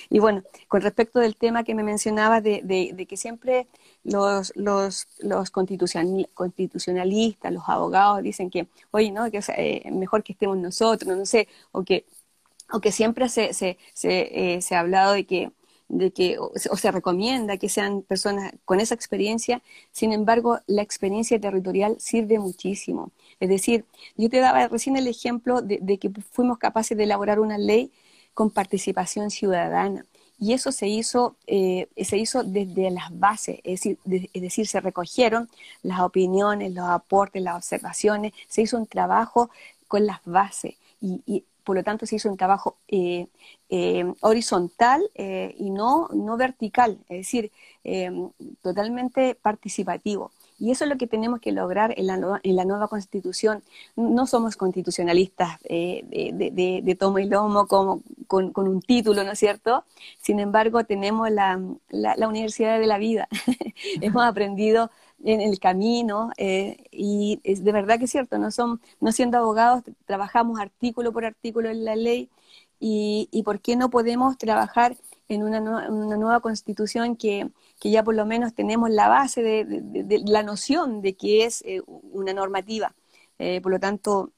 Y 0.08 0.20
bueno, 0.20 0.42
con 0.68 0.80
respecto 0.80 1.20
del 1.20 1.36
tema 1.36 1.64
que 1.64 1.74
me 1.74 1.82
mencionaba 1.82 2.40
de, 2.40 2.62
de, 2.64 3.04
que 3.04 3.18
siempre 3.18 3.66
los, 4.04 4.54
los, 4.56 5.06
los 5.18 5.50
constitucionalistas, 5.50 7.52
los 7.52 7.68
abogados 7.68 8.22
dicen 8.22 8.48
que, 8.48 8.68
oye, 8.90 9.10
¿no? 9.10 9.30
Que 9.30 9.42
eh, 9.58 9.90
mejor 9.90 10.22
que 10.22 10.32
estemos 10.32 10.56
nosotros, 10.56 11.14
no 11.14 11.26
sé, 11.26 11.46
o 11.72 11.84
que, 11.84 12.06
o 12.72 12.80
que 12.80 12.90
siempre 12.90 13.28
se, 13.28 13.52
se, 13.52 13.76
se, 13.92 14.54
eh, 14.54 14.62
se 14.62 14.76
ha 14.76 14.80
hablado 14.80 15.12
de 15.12 15.26
que 15.26 15.52
de 15.88 16.10
que 16.10 16.38
o, 16.38 16.52
se 16.54 16.90
recomienda 16.90 17.56
que 17.56 17.68
sean 17.68 18.02
personas 18.02 18.52
con 18.64 18.80
esa 18.80 18.94
experiencia, 18.94 19.62
sin 19.90 20.12
embargo, 20.12 20.60
la 20.66 20.82
experiencia 20.82 21.40
territorial 21.40 21.96
sirve 21.98 22.38
muchísimo. 22.38 23.10
Es 23.40 23.48
decir, 23.48 23.84
yo 24.16 24.28
te 24.28 24.38
daba 24.38 24.68
recién 24.68 24.96
el 24.96 25.06
ejemplo 25.06 25.62
de, 25.62 25.98
que 25.98 26.10
fuimos 26.30 26.58
capaces 26.58 26.96
de 26.96 27.04
elaborar 27.04 27.40
una 27.40 27.58
ley 27.58 27.90
con 28.34 28.50
participación 28.50 29.30
ciudadana. 29.30 30.04
Y 30.40 30.52
eso 30.52 30.70
se 30.70 30.86
hizo, 30.86 31.34
eh, 31.48 31.88
se 32.04 32.16
hizo 32.16 32.44
desde 32.44 32.90
las 32.90 33.18
bases, 33.18 33.58
es 33.64 33.80
decir, 33.80 33.98
es 34.32 34.42
decir, 34.42 34.68
se 34.68 34.80
recogieron 34.80 35.48
las 35.82 36.00
opiniones, 36.00 36.72
los 36.72 36.88
aportes, 36.88 37.42
las 37.42 37.56
observaciones, 37.56 38.32
se 38.46 38.62
hizo 38.62 38.76
un 38.76 38.86
trabajo 38.86 39.50
con 39.88 40.06
las 40.06 40.20
bases. 40.24 40.74
y, 41.00 41.44
por 41.68 41.76
lo 41.76 41.84
tanto 41.84 42.06
se 42.06 42.16
hizo 42.16 42.30
un 42.30 42.38
trabajo 42.38 42.78
eh, 42.88 43.26
eh, 43.68 44.10
horizontal 44.20 45.02
eh, 45.14 45.54
y 45.58 45.68
no, 45.68 46.08
no 46.14 46.38
vertical, 46.38 46.96
es 47.10 47.18
decir, 47.18 47.52
totalmente 48.62 49.34
participativo. 49.34 50.30
Y 50.58 50.70
eso 50.70 50.84
es 50.84 50.90
lo 50.90 50.96
que 50.96 51.06
tenemos 51.06 51.40
que 51.40 51.52
lograr 51.52 51.92
en 51.98 52.06
la, 52.06 52.40
en 52.42 52.56
la 52.56 52.64
nueva 52.64 52.88
constitución. 52.88 53.62
No 53.96 54.26
somos 54.26 54.56
constitucionalistas 54.56 55.60
de, 55.60 56.82
de, 56.82 56.94
tomo 56.94 57.18
y 57.18 57.26
lomo 57.26 57.66
como, 57.66 58.00
con, 58.26 58.50
un 58.56 58.80
título, 58.80 59.22
¿no 59.24 59.32
es 59.32 59.38
cierto? 59.38 59.84
Sin 60.22 60.40
embargo, 60.40 60.84
tenemos 60.84 61.30
la, 61.30 61.60
la 61.90 62.28
universidad 62.28 62.80
de 62.80 62.86
la 62.86 62.96
vida. 62.96 63.28
Hemos 64.00 64.24
aprendido 64.24 64.90
en 65.24 65.40
el 65.40 65.58
camino 65.58 66.30
eh, 66.36 66.84
y 66.90 67.40
es 67.44 67.64
de 67.64 67.72
verdad 67.72 67.98
que 67.98 68.04
es 68.04 68.10
cierto, 68.10 68.38
no, 68.38 68.50
son, 68.50 68.80
no 69.00 69.12
siendo 69.12 69.38
abogados 69.38 69.82
trabajamos 70.06 70.60
artículo 70.60 71.12
por 71.12 71.24
artículo 71.24 71.68
en 71.70 71.84
la 71.84 71.96
ley 71.96 72.28
y, 72.80 73.28
y 73.32 73.42
por 73.42 73.60
qué 73.60 73.76
no 73.76 73.90
podemos 73.90 74.38
trabajar 74.38 74.96
en 75.28 75.42
una, 75.42 75.60
una 75.90 76.16
nueva 76.16 76.40
constitución 76.40 77.16
que, 77.16 77.50
que, 77.80 77.90
ya 77.90 78.02
por 78.02 78.14
lo 78.14 78.24
menos 78.24 78.54
tenemos 78.54 78.90
la 78.90 79.08
base 79.08 79.42
de, 79.42 79.64
de, 79.64 80.22
la 80.26 80.42
noción 80.42 81.02
de 81.02 81.14
que 81.14 81.44
es 81.44 81.62
eh, 81.66 81.82
una 81.86 82.32
normativa. 82.32 82.94
Eh, 83.38 83.60
por 83.60 83.72
lo 83.72 83.78
tanto, 83.78 84.32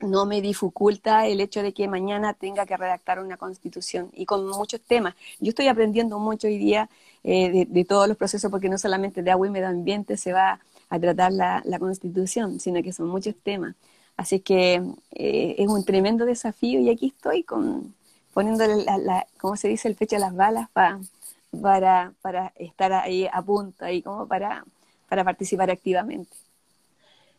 no 0.00 0.26
me 0.26 0.40
dificulta 0.40 1.26
el 1.26 1.40
hecho 1.40 1.62
de 1.62 1.74
que 1.74 1.88
mañana 1.88 2.32
tenga 2.34 2.64
que 2.64 2.76
redactar 2.76 3.20
una 3.20 3.36
constitución 3.36 4.10
y 4.14 4.24
con 4.24 4.46
muchos 4.48 4.80
temas. 4.80 5.14
Yo 5.40 5.50
estoy 5.50 5.68
aprendiendo 5.68 6.18
mucho 6.18 6.46
hoy 6.46 6.58
día 6.58 6.88
eh, 7.22 7.66
de, 7.68 7.84
todos 7.84 8.08
los 8.08 8.16
procesos 8.16 8.50
porque 8.50 8.68
no 8.68 8.78
solamente 8.78 9.22
de 9.22 9.30
agua 9.30 9.46
y 9.46 9.50
medio 9.50 9.68
ambiente 9.68 10.16
se 10.16 10.32
va 10.32 10.60
a 10.88 10.98
tratar 10.98 11.32
la, 11.32 11.78
constitución, 11.78 12.60
sino 12.60 12.82
que 12.82 12.92
son 12.92 13.08
muchos 13.08 13.34
temas. 13.42 13.74
Así 14.16 14.40
que 14.40 14.82
eh, 15.12 15.54
es 15.58 15.68
un 15.68 15.84
tremendo 15.84 16.24
desafío 16.24 16.80
y 16.80 16.90
aquí 16.90 17.08
estoy 17.08 17.42
con, 17.42 17.94
poniéndole, 18.34 18.84
la, 18.84 19.26
¿cómo 19.40 19.56
se 19.56 19.68
dice?, 19.68 19.88
el 19.88 19.96
pecho 19.96 20.16
a 20.16 20.18
las 20.20 20.34
balas 20.34 20.68
para, 20.70 22.12
para 22.22 22.52
estar 22.56 22.92
ahí 22.92 23.28
a 23.32 23.42
punto, 23.42 23.84
ahí 23.84 24.02
como 24.02 24.26
para, 24.26 24.64
para 25.08 25.24
participar 25.24 25.70
activamente. 25.70 26.34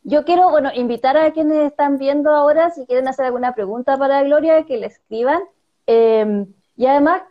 Yo 0.03 0.25
quiero, 0.25 0.49
bueno, 0.49 0.71
invitar 0.73 1.17
a 1.17 1.31
quienes 1.31 1.71
están 1.71 1.97
viendo 1.97 2.31
ahora, 2.31 2.71
si 2.71 2.85
quieren 2.85 3.07
hacer 3.07 3.25
alguna 3.25 3.53
pregunta 3.53 3.97
para 3.97 4.23
Gloria, 4.23 4.63
que 4.65 4.77
le 4.77 4.87
escriban. 4.87 5.41
Eh, 5.85 6.45
y 6.75 6.85
además, 6.87 7.21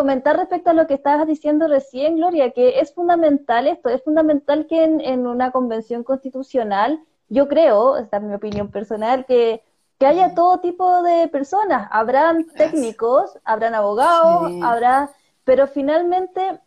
comentar 0.00 0.34
respecto 0.38 0.70
a 0.70 0.72
lo 0.72 0.86
que 0.86 0.94
estabas 0.94 1.26
diciendo 1.26 1.68
recién, 1.68 2.16
Gloria, 2.16 2.52
que 2.52 2.80
es 2.80 2.94
fundamental 2.94 3.66
esto, 3.66 3.90
es 3.90 4.02
fundamental 4.02 4.66
que 4.66 4.82
en, 4.82 5.26
una 5.26 5.50
convención 5.50 6.04
constitucional, 6.04 7.04
yo 7.28 7.48
creo, 7.48 7.98
esta 7.98 8.16
es 8.16 8.22
mi 8.22 8.32
opinión 8.32 8.70
personal, 8.70 9.26
que, 9.26 9.62
que 9.98 10.06
haya 10.06 10.34
todo 10.34 10.60
tipo 10.60 11.02
de 11.02 11.28
personas. 11.28 11.86
Habrán 11.92 12.46
técnicos, 12.46 13.38
habrán 13.44 13.74
abogados, 13.74 14.50
habrá, 14.62 15.10
pero 15.44 15.66
finalmente 15.66 16.58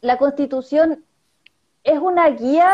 la 0.00 0.16
constitución 0.16 1.04
es 1.84 1.98
una 1.98 2.30
guía 2.30 2.70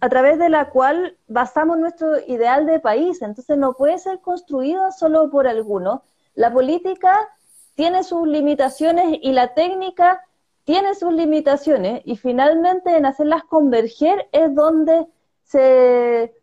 a 0.00 0.08
través 0.08 0.38
de 0.38 0.48
la 0.48 0.70
cual 0.70 1.18
basamos 1.26 1.76
nuestro 1.76 2.20
ideal 2.26 2.64
de 2.64 2.80
país. 2.80 3.20
Entonces 3.20 3.58
no 3.58 3.74
puede 3.74 3.98
ser 3.98 4.22
construido 4.22 4.92
solo 4.92 5.28
por 5.28 5.46
algunos. 5.46 6.00
La 6.34 6.50
política 6.50 7.28
tiene 7.78 8.02
sus 8.02 8.26
limitaciones 8.26 9.20
y 9.22 9.30
la 9.30 9.54
técnica 9.54 10.24
tiene 10.64 10.96
sus 10.96 11.12
limitaciones 11.12 12.02
y 12.04 12.16
finalmente 12.16 12.96
en 12.96 13.06
hacerlas 13.06 13.44
converger 13.44 14.28
es 14.32 14.52
donde 14.52 15.06
se, 15.44 16.34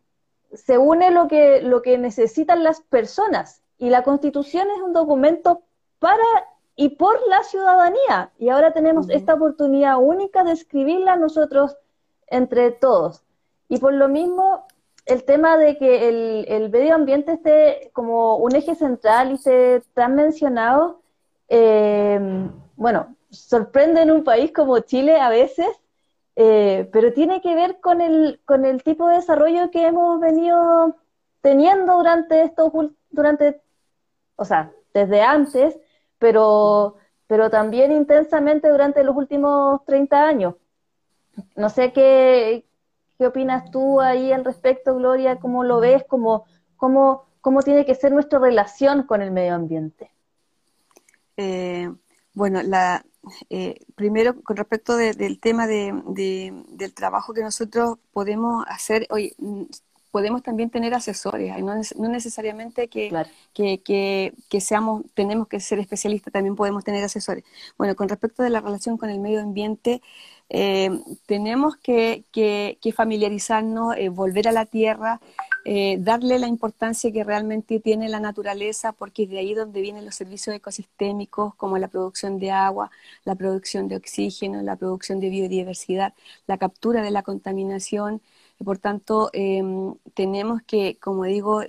se 0.54 0.78
une 0.78 1.12
lo 1.12 1.28
que, 1.28 1.62
lo 1.62 1.82
que 1.82 1.98
necesitan 1.98 2.64
las 2.64 2.80
personas. 2.80 3.62
Y 3.78 3.90
la 3.90 4.04
constitución 4.04 4.70
es 4.78 4.82
un 4.82 4.94
documento 4.94 5.64
para 6.00 6.24
y 6.78 6.96
por 6.96 7.20
la 7.28 7.44
ciudadanía. 7.44 8.32
Y 8.40 8.48
ahora 8.48 8.72
tenemos 8.72 9.10
esta 9.10 9.34
oportunidad 9.34 9.98
única 10.00 10.46
de 10.46 10.54
escribirla 10.54 11.18
nosotros 11.18 11.76
entre 12.28 12.72
todos. 12.72 13.26
Y 13.68 13.80
por 13.80 13.94
lo 13.94 14.08
mismo, 14.08 14.68
el 15.06 15.26
tema 15.26 15.58
de 15.58 15.78
que 15.78 16.08
el, 16.08 16.46
el 16.48 16.70
medio 16.70 16.96
ambiente 16.96 17.34
esté 17.34 17.92
como 17.92 18.38
un 18.38 18.56
eje 18.56 18.74
central 18.74 19.32
y 19.32 19.34
esté 19.34 19.82
tan 19.94 20.16
mencionado, 20.16 21.02
eh, 21.50 22.20
bueno, 22.76 23.16
sorprende 23.30 24.02
en 24.02 24.12
un 24.12 24.24
país 24.24 24.52
como 24.52 24.80
Chile 24.80 25.20
a 25.20 25.30
veces, 25.30 25.68
eh, 26.36 26.90
pero 26.92 27.14
tiene 27.14 27.42
que 27.42 27.56
ver 27.56 27.80
con 27.80 28.02
el, 28.02 28.42
con 28.46 28.66
el 28.66 28.84
tipo 28.84 29.08
de 29.08 29.16
desarrollo 29.16 29.72
que 29.72 29.88
hemos 29.88 30.20
venido 30.20 30.96
teniendo 31.42 31.98
durante 31.98 32.44
estos, 32.44 32.72
durante, 33.10 33.62
o 34.36 34.46
sea, 34.46 34.72
desde 34.94 35.22
antes, 35.22 35.78
pero, 36.20 36.96
pero 37.28 37.50
también 37.50 37.92
intensamente 37.92 38.70
durante 38.70 39.04
los 39.04 39.16
últimos 39.16 39.84
30 39.86 40.28
años. 40.28 40.56
No 41.56 41.70
sé 41.70 41.92
qué, 41.92 42.66
¿Qué 43.18 43.28
opinas 43.28 43.72
tú 43.72 44.02
ahí 44.02 44.32
al 44.32 44.44
respecto, 44.44 44.96
Gloria? 44.96 45.40
¿Cómo 45.40 45.64
lo 45.64 45.80
ves? 45.80 46.04
¿Cómo, 46.08 46.46
cómo, 46.76 47.26
cómo 47.40 47.62
tiene 47.62 47.86
que 47.86 47.96
ser 47.96 48.12
nuestra 48.12 48.40
relación 48.40 49.04
con 49.04 49.22
el 49.22 49.32
medio 49.32 49.56
ambiente? 49.56 50.12
Eh, 51.38 51.90
bueno, 52.34 52.62
la, 52.64 53.06
eh, 53.50 53.80
primero 53.96 54.42
con 54.44 54.58
respecto 54.58 54.98
del 54.98 55.40
tema 55.40 55.68
de, 55.68 56.54
del 56.70 56.94
trabajo 56.94 57.34
que 57.34 57.42
nosotros 57.42 57.98
podemos 58.12 58.66
hacer, 58.68 59.08
hoy 59.10 59.36
podemos 60.12 60.44
también 60.44 60.70
tener 60.70 60.94
asesores, 60.94 61.58
no, 61.62 61.76
no 61.98 62.08
necesariamente 62.08 62.88
que, 62.88 63.12
que, 63.54 64.34
que, 64.50 64.62
seamos, 64.62 65.04
tenemos 65.14 65.50
que 65.50 65.60
ser 65.60 65.80
especialistas, 65.80 66.32
también 66.32 66.56
podemos 66.56 66.86
tener 66.86 67.04
asesores. 67.04 67.44
Bueno, 67.78 67.96
con 67.96 68.08
respecto 68.08 68.42
de 68.42 68.50
la 68.50 68.62
relación 68.62 68.98
con 68.98 69.10
el 69.10 69.20
medio 69.20 69.42
ambiente, 69.42 70.02
eh, 70.50 70.90
tenemos 71.26 71.76
que, 71.78 72.24
familiarizarnos, 72.96 73.98
eh, 73.98 74.08
volver 74.08 74.48
a 74.48 74.52
la 74.52 74.66
tierra, 74.66 75.20
eh, 75.66 75.98
darle 76.00 76.40
la 76.40 76.48
importancia 76.48 77.12
que 77.12 77.24
realmente 77.24 77.80
tiene 77.80 78.08
la 78.10 78.20
naturaleza, 78.20 78.94
porque 78.94 79.24
es 79.24 79.30
de 79.30 79.40
ahí 79.40 79.54
donde 79.56 79.82
vienen 79.82 80.06
los 80.06 80.16
servicios 80.16 80.56
ecosistémicos, 80.56 81.56
como 81.56 81.78
la 81.80 81.88
producción 81.88 82.40
de 82.40 82.52
agua, 82.52 82.92
la 83.26 83.36
producción 83.36 83.88
de 83.88 83.98
oxígeno, 83.98 84.62
la 84.62 84.76
producción 84.78 85.20
de 85.20 85.30
biodiversidad, 85.30 86.14
la 86.48 86.58
captura 86.58 87.02
de 87.02 87.12
la 87.12 87.24
contaminación. 87.24 88.22
Por 88.64 88.78
tanto, 88.78 89.30
em, 89.34 89.96
tenemos 90.14 90.62
que, 90.64 90.98
como 91.00 91.26
digo, 91.26 91.62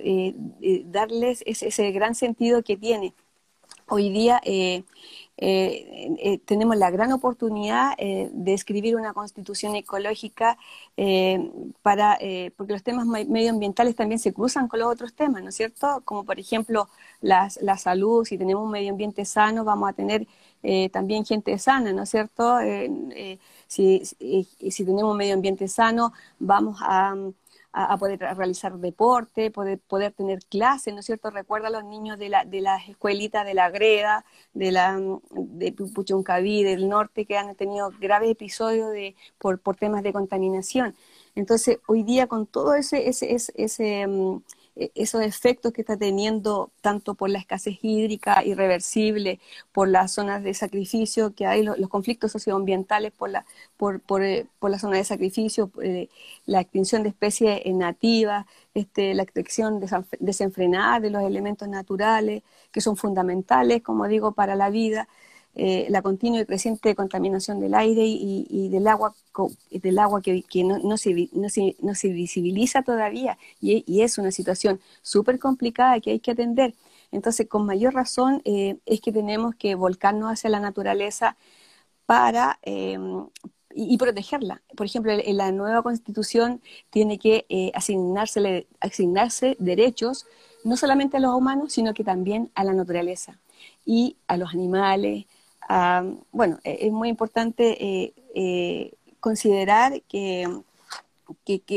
darles 0.85 1.43
ese, 1.45 1.91
gran 1.91 2.15
sentido 2.15 2.63
que 2.63 2.77
tiene. 2.77 3.13
Hoy 3.89 4.09
día 4.09 4.41
eh, 4.43 4.83
eh, 5.37 6.39
tenemos 6.45 6.75
la 6.75 6.89
gran 6.91 7.13
oportunidad 7.13 7.93
eh, 7.97 8.29
de 8.33 8.53
escribir 8.53 8.97
una 8.97 9.13
constitución 9.13 9.75
ecológica 9.75 10.57
para, 11.81 12.17
porque 12.57 12.73
los 12.73 12.83
temas 12.83 13.05
medioambientales 13.05 13.95
también 13.95 14.19
se 14.19 14.33
cruzan 14.33 14.67
con 14.67 14.79
los 14.79 14.91
otros 14.91 15.13
temas, 15.13 15.41
¿no 15.41 15.49
es 15.49 15.55
cierto? 15.55 16.01
Como 16.03 16.25
por 16.25 16.37
ejemplo 16.39 16.89
la 17.21 17.49
salud, 17.77 18.25
si 18.25 18.37
tenemos 18.37 18.65
un 18.65 18.71
medio 18.71 18.91
ambiente 18.91 19.23
sano, 19.23 19.63
vamos 19.63 19.89
a 19.89 19.93
tener 19.93 20.27
también 20.91 21.23
gente 21.23 21.57
sana, 21.57 21.93
¿no 21.93 22.03
es 22.03 22.09
cierto? 22.09 22.57
si, 23.67 24.03
si 24.05 24.85
tenemos 24.85 25.11
un 25.11 25.17
medio 25.17 25.35
ambiente 25.35 25.67
sano, 25.67 26.11
vamos 26.39 26.79
a 26.81 27.15
a, 27.71 27.97
poder 27.97 28.19
realizar 28.19 28.77
deporte, 28.77 29.51
poder, 29.51 29.79
poder 29.79 30.11
tener 30.11 30.39
clases, 30.45 30.93
¿no 30.93 31.01
es 31.01 31.05
cierto? 31.05 31.29
Recuerda 31.29 31.67
a 31.67 31.71
los 31.71 31.83
niños 31.83 32.17
de, 32.17 32.29
la, 32.29 32.45
de 32.45 32.61
las 32.61 32.87
escuelitas 32.89 33.45
de 33.45 33.53
la 33.53 33.69
Greda, 33.69 34.25
de 34.53 34.71
la 34.71 34.99
de 35.31 35.71
Puchuncaví, 35.71 36.63
del 36.63 36.89
norte, 36.89 37.25
que 37.25 37.37
han 37.37 37.55
tenido 37.55 37.91
graves 37.99 38.31
episodios 38.31 38.91
de, 38.91 39.15
por, 39.37 39.59
por 39.59 39.75
temas 39.75 40.03
de 40.03 40.13
contaminación. 40.13 40.95
Entonces, 41.35 41.79
hoy 41.87 42.03
día 42.03 42.27
con 42.27 42.47
todo 42.47 42.73
ese, 42.73 43.07
ese, 43.09 43.33
ese, 43.33 43.53
ese 43.55 44.07
mm, 44.07 44.41
esos 44.95 45.21
efectos 45.21 45.73
que 45.73 45.81
está 45.81 45.97
teniendo 45.97 46.71
tanto 46.81 47.15
por 47.15 47.29
la 47.29 47.39
escasez 47.39 47.77
hídrica 47.81 48.43
irreversible, 48.43 49.39
por 49.71 49.87
las 49.87 50.13
zonas 50.13 50.43
de 50.43 50.53
sacrificio 50.53 51.33
que 51.33 51.45
hay, 51.45 51.63
los, 51.63 51.77
conflictos 51.89 52.31
socioambientales 52.31 53.11
por 53.11 53.29
la, 53.29 53.45
por, 53.77 53.99
por, 54.01 54.23
eh, 54.23 54.45
por 54.59 54.71
la 54.71 54.79
zona 54.79 54.97
de 54.97 55.03
sacrificio, 55.03 55.71
eh, 55.81 56.09
la 56.45 56.61
extinción 56.61 57.03
de 57.03 57.09
especies 57.09 57.61
nativas, 57.67 58.45
este, 58.73 59.13
la 59.13 59.23
extracción 59.23 59.79
desenfrenada 60.19 60.99
de 60.99 61.09
los 61.09 61.23
elementos 61.23 61.67
naturales 61.67 62.43
que 62.71 62.81
son 62.81 62.97
fundamentales, 62.97 63.81
como 63.81 64.07
digo, 64.07 64.33
para 64.33 64.55
la 64.55 64.69
vida. 64.69 65.07
Eh, 65.59 65.87
la 65.89 66.03
continua 66.03 66.39
y 66.39 66.45
creciente 66.45 66.93
contaminación 66.93 67.59
del 67.59 67.73
aire 67.73 68.03
y, 68.05 68.69
del 68.69 68.87
agua, 68.87 69.15
del 69.71 69.97
agua 69.97 70.21
que, 70.21 70.43
no, 70.63 70.97
se, 70.97 71.29
no, 71.33 71.95
se, 71.95 72.09
visibiliza 72.09 72.83
todavía 72.83 73.39
y, 73.59 74.01
es 74.01 74.19
una 74.19 74.31
situación 74.31 74.79
súper 75.01 75.39
complicada 75.39 75.99
que 75.99 76.11
hay 76.11 76.19
que 76.19 76.31
atender. 76.31 76.75
Entonces, 77.11 77.47
con 77.47 77.65
mayor 77.65 77.95
razón 77.95 78.43
eh, 78.45 78.77
es 78.85 79.01
que 79.01 79.11
tenemos 79.11 79.55
que 79.55 79.73
volcarnos 79.73 80.31
hacia 80.31 80.51
la 80.51 80.59
naturaleza 80.59 81.37
para, 82.05 82.59
em, 82.61 83.27
y, 83.73 83.97
protegerla. 83.97 84.61
Por 84.75 84.85
ejemplo, 84.85 85.11
en 85.11 85.37
la 85.37 85.51
nueva 85.51 85.81
constitución 85.81 86.61
tiene 86.91 87.17
que 87.17 87.47
eh, 87.49 87.71
asignarse 87.73 89.55
derechos 89.59 90.27
no 90.63 90.77
solamente 90.77 91.17
a 91.17 91.19
los 91.19 91.33
humanos, 91.33 91.73
sino 91.73 91.93
que 91.95 92.03
también 92.03 92.51
a 92.53 92.63
la 92.63 92.73
naturaleza 92.73 93.39
y 93.85 94.17
a 94.27 94.37
los 94.37 94.53
animales, 94.53 95.25
bueno, 96.31 96.59
e, 96.63 96.87
es 96.87 96.91
muy 96.91 97.09
importante 97.09 97.83
eh, 97.83 98.13
eh, 98.35 98.93
considerar 99.19 100.01
que, 100.03 100.47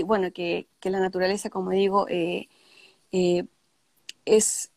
bueno, 0.05 0.33
que, 0.33 0.67
la 0.83 1.01
naturaleza, 1.01 1.51
como 1.51 1.71
digo, 1.71 2.07
eh, 2.09 2.49
es, 4.25 4.71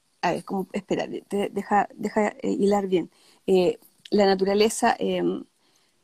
espera, 0.74 1.08
deja, 1.08 2.36
hilar 2.44 2.88
bien. 2.88 3.10
la 4.10 4.26
naturaleza 4.26 4.98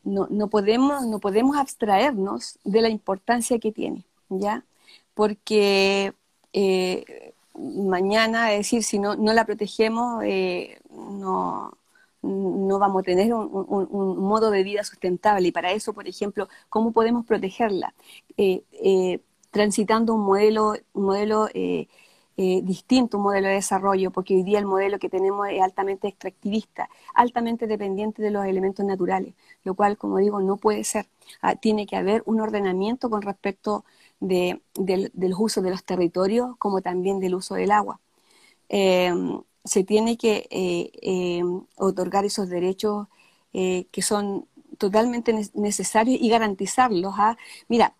no, 0.03 0.27
no, 0.29 0.49
podemos, 0.49 1.05
no 1.05 1.19
podemos 1.19 1.57
abstraernos 1.57 2.59
de 2.63 2.81
la 2.81 2.89
importancia 2.89 3.59
que 3.59 3.71
tiene, 3.71 4.05
¿ya? 4.29 4.65
Porque 5.13 6.13
mañana, 7.55 8.53
es 8.53 8.59
decir, 8.59 8.83
si 8.83 8.99
no, 8.99 9.15
no 9.15 9.33
la 9.33 9.45
protegemos, 9.45 10.23
no, 10.91 11.78
no 12.21 12.79
vamos 12.79 13.01
a 13.01 13.03
tener 13.03 13.34
un, 13.34 14.17
modo 14.19 14.51
de 14.51 14.63
vida 14.63 14.84
sustentable. 14.84 15.47
Y 15.47 15.51
para 15.51 15.71
eso, 15.71 15.93
por 15.93 16.08
ejemplo, 16.08 16.47
¿cómo 16.69 16.91
podemos 16.91 17.25
protegerla? 17.25 17.93
Eh, 18.38 18.63
eh, 18.71 19.19
transitando 19.51 20.13
un 20.13 20.21
modelo, 20.21 20.73
un 20.93 21.03
modelo 21.03 21.49
eh, 21.53 21.88
distinto, 22.38 23.17
un 23.17 23.23
modelo 23.23 23.47
de 23.47 23.55
desarrollo, 23.55 24.12
porque 24.12 24.36
hoy 24.36 24.43
día 24.43 24.60
el 24.60 24.65
modelo 24.65 24.99
que 24.99 25.10
tenemos 25.10 25.47
es 25.49 25.62
altamente 25.62 26.08
extractivista, 26.08 26.89
altamente 27.13 27.67
dependiente 27.67 28.21
de 28.21 28.32
los 28.32 28.45
elementos 28.45 28.86
naturales, 28.86 29.34
lo 29.63 29.75
cual, 29.75 29.97
como 29.97 30.17
digo, 30.19 30.41
no 30.41 30.58
puede 30.58 30.84
ser. 30.84 31.08
Ah, 31.41 31.55
tiene 31.55 31.86
que 31.86 31.95
haber 31.97 32.23
un 32.25 32.39
ordenamiento 32.41 33.10
con 33.10 33.21
respecto 33.21 33.84
de, 34.19 34.62
del, 34.75 35.12
uso 35.38 35.62
de 35.62 35.71
los 35.71 35.84
territorios, 35.84 36.55
como 36.58 36.82
también 36.82 37.19
del 37.19 37.36
uso 37.36 37.55
del 37.55 37.71
agua 37.71 37.99
se 39.69 39.84
tiene 39.84 40.17
que 40.17 40.47
eh, 40.49 40.91
eh, 41.01 41.43
otorgar 41.77 42.25
esos 42.25 42.49
derechos 42.49 43.08
que 43.51 44.01
son 44.03 44.45
totalmente 44.77 45.34
necesarios 45.55 46.19
y 46.21 46.29
garantizarlos. 46.29 47.13
¿ah? 47.17 47.36
Mira, 47.67 47.93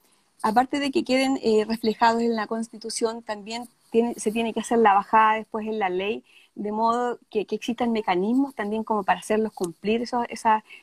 aparte 0.44 0.80
de 0.80 0.92
que 0.92 1.04
queden 1.04 1.40
reflejados 1.68 2.22
en 2.22 2.36
la 2.36 2.48
Constitución, 2.48 3.24
también 3.24 3.68
se 4.16 4.32
tiene 4.32 4.54
que 4.54 4.60
hacer 4.60 4.78
la 4.78 4.94
bajada 4.94 5.36
después 5.36 5.66
en 5.68 5.80
la 5.80 5.90
ley, 5.90 6.24
de 6.54 6.72
modo 6.72 7.20
que, 7.32 7.48
existan 7.50 7.92
mecanismos 7.92 8.54
también 8.54 8.84
como 8.84 9.04
para 9.04 9.20
hacerlos 9.20 9.54
cumplir 9.54 10.04
esos, 10.04 10.26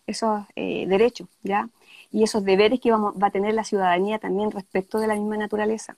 esos 0.07 0.41
derechos, 0.57 1.29
¿ya? 1.43 1.69
Y 2.11 2.25
esos 2.25 2.45
deberes 2.45 2.81
que 2.81 2.91
vamos, 2.91 3.15
va 3.23 3.29
a 3.29 3.31
tener 3.31 3.55
la 3.55 3.65
ciudadanía 3.65 4.19
también 4.19 4.51
respecto 4.51 4.99
de 4.99 5.07
la 5.07 5.15
misma 5.15 5.37
naturaleza. 5.37 5.97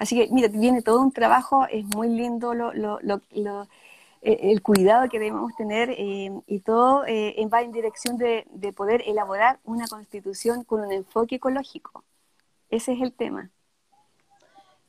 Así 0.00 0.16
que, 0.16 0.32
mira, 0.32 0.48
viene 0.48 0.82
todo 0.82 1.02
un 1.02 1.12
trabajo, 1.12 1.66
es 1.66 1.84
muy 1.84 2.08
lindo 2.08 2.54
lo, 2.54 2.72
lo, 2.72 2.98
lo, 3.02 3.20
eh, 3.32 3.66
el 4.22 4.60
cuidado 4.62 5.08
que 5.08 5.18
debemos 5.18 5.54
tener 5.56 5.90
eh, 5.90 6.30
y 6.46 6.60
todo 6.60 7.04
eh, 7.06 7.34
va 7.52 7.62
en 7.62 7.72
dirección 7.72 8.18
de, 8.18 8.46
de, 8.50 8.72
poder 8.72 9.02
elaborar 9.06 9.58
una 9.64 9.86
constitución 9.88 10.62
con 10.64 10.80
un 10.80 10.92
enfoque 10.92 11.36
ecológico. 11.36 12.04
Ese 12.68 12.92
es 12.92 13.00
el 13.00 13.12
tema. 13.12 13.50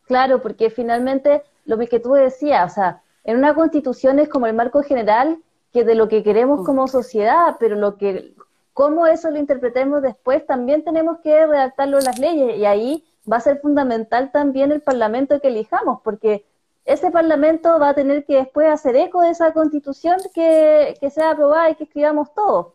Claro, 0.06 0.42
porque 0.42 0.70
finalmente 0.70 1.44
lo 1.66 1.78
que 1.78 2.00
tú 2.00 2.14
decías, 2.14 2.72
o 2.72 2.76
sea, 2.76 3.02
en 3.24 3.38
una 3.38 3.54
constitución 3.54 4.20
es 4.20 4.28
como 4.28 4.48
el 4.48 4.54
marco 4.54 4.84
general 4.84 5.42
que 5.72 5.86
de 5.86 5.96
lo 5.96 6.10
que 6.10 6.24
queremos 6.24 6.62
mm. 6.62 6.66
como 6.66 6.88
sociedad, 6.88 7.56
pero 7.60 7.76
lo 7.76 7.98
que 7.98 8.36
cómo 8.74 9.08
eso 9.08 9.30
lo 9.32 9.38
interpretemos 9.38 10.02
después 10.02 10.46
también 10.46 10.84
tenemos 10.84 11.20
que 11.20 11.46
redactarlo 11.46 12.00
en 12.00 12.06
las 12.06 12.20
leyes 12.20 12.58
y 12.58 12.66
ahí 12.66 13.06
va 13.32 13.38
a 13.38 13.42
ser 13.42 13.60
fundamental 13.60 14.32
también 14.32 14.72
el 14.72 14.82
Parlamento 14.82 15.40
que 15.40 15.50
elijamos, 15.50 16.02
porque 16.04 16.46
ese 16.86 17.12
Parlamento 17.12 17.80
va 17.80 17.90
a 17.90 17.94
tener 17.94 18.26
que 18.26 18.36
después 18.36 18.68
hacer 18.70 18.96
eco 18.96 19.22
de 19.22 19.30
esa 19.30 19.54
constitución 19.54 20.18
que, 20.34 20.96
sea 21.14 21.32
aprobada 21.32 21.70
y 21.70 21.76
que 21.76 21.84
escribamos 21.84 22.34
todos. 22.34 22.74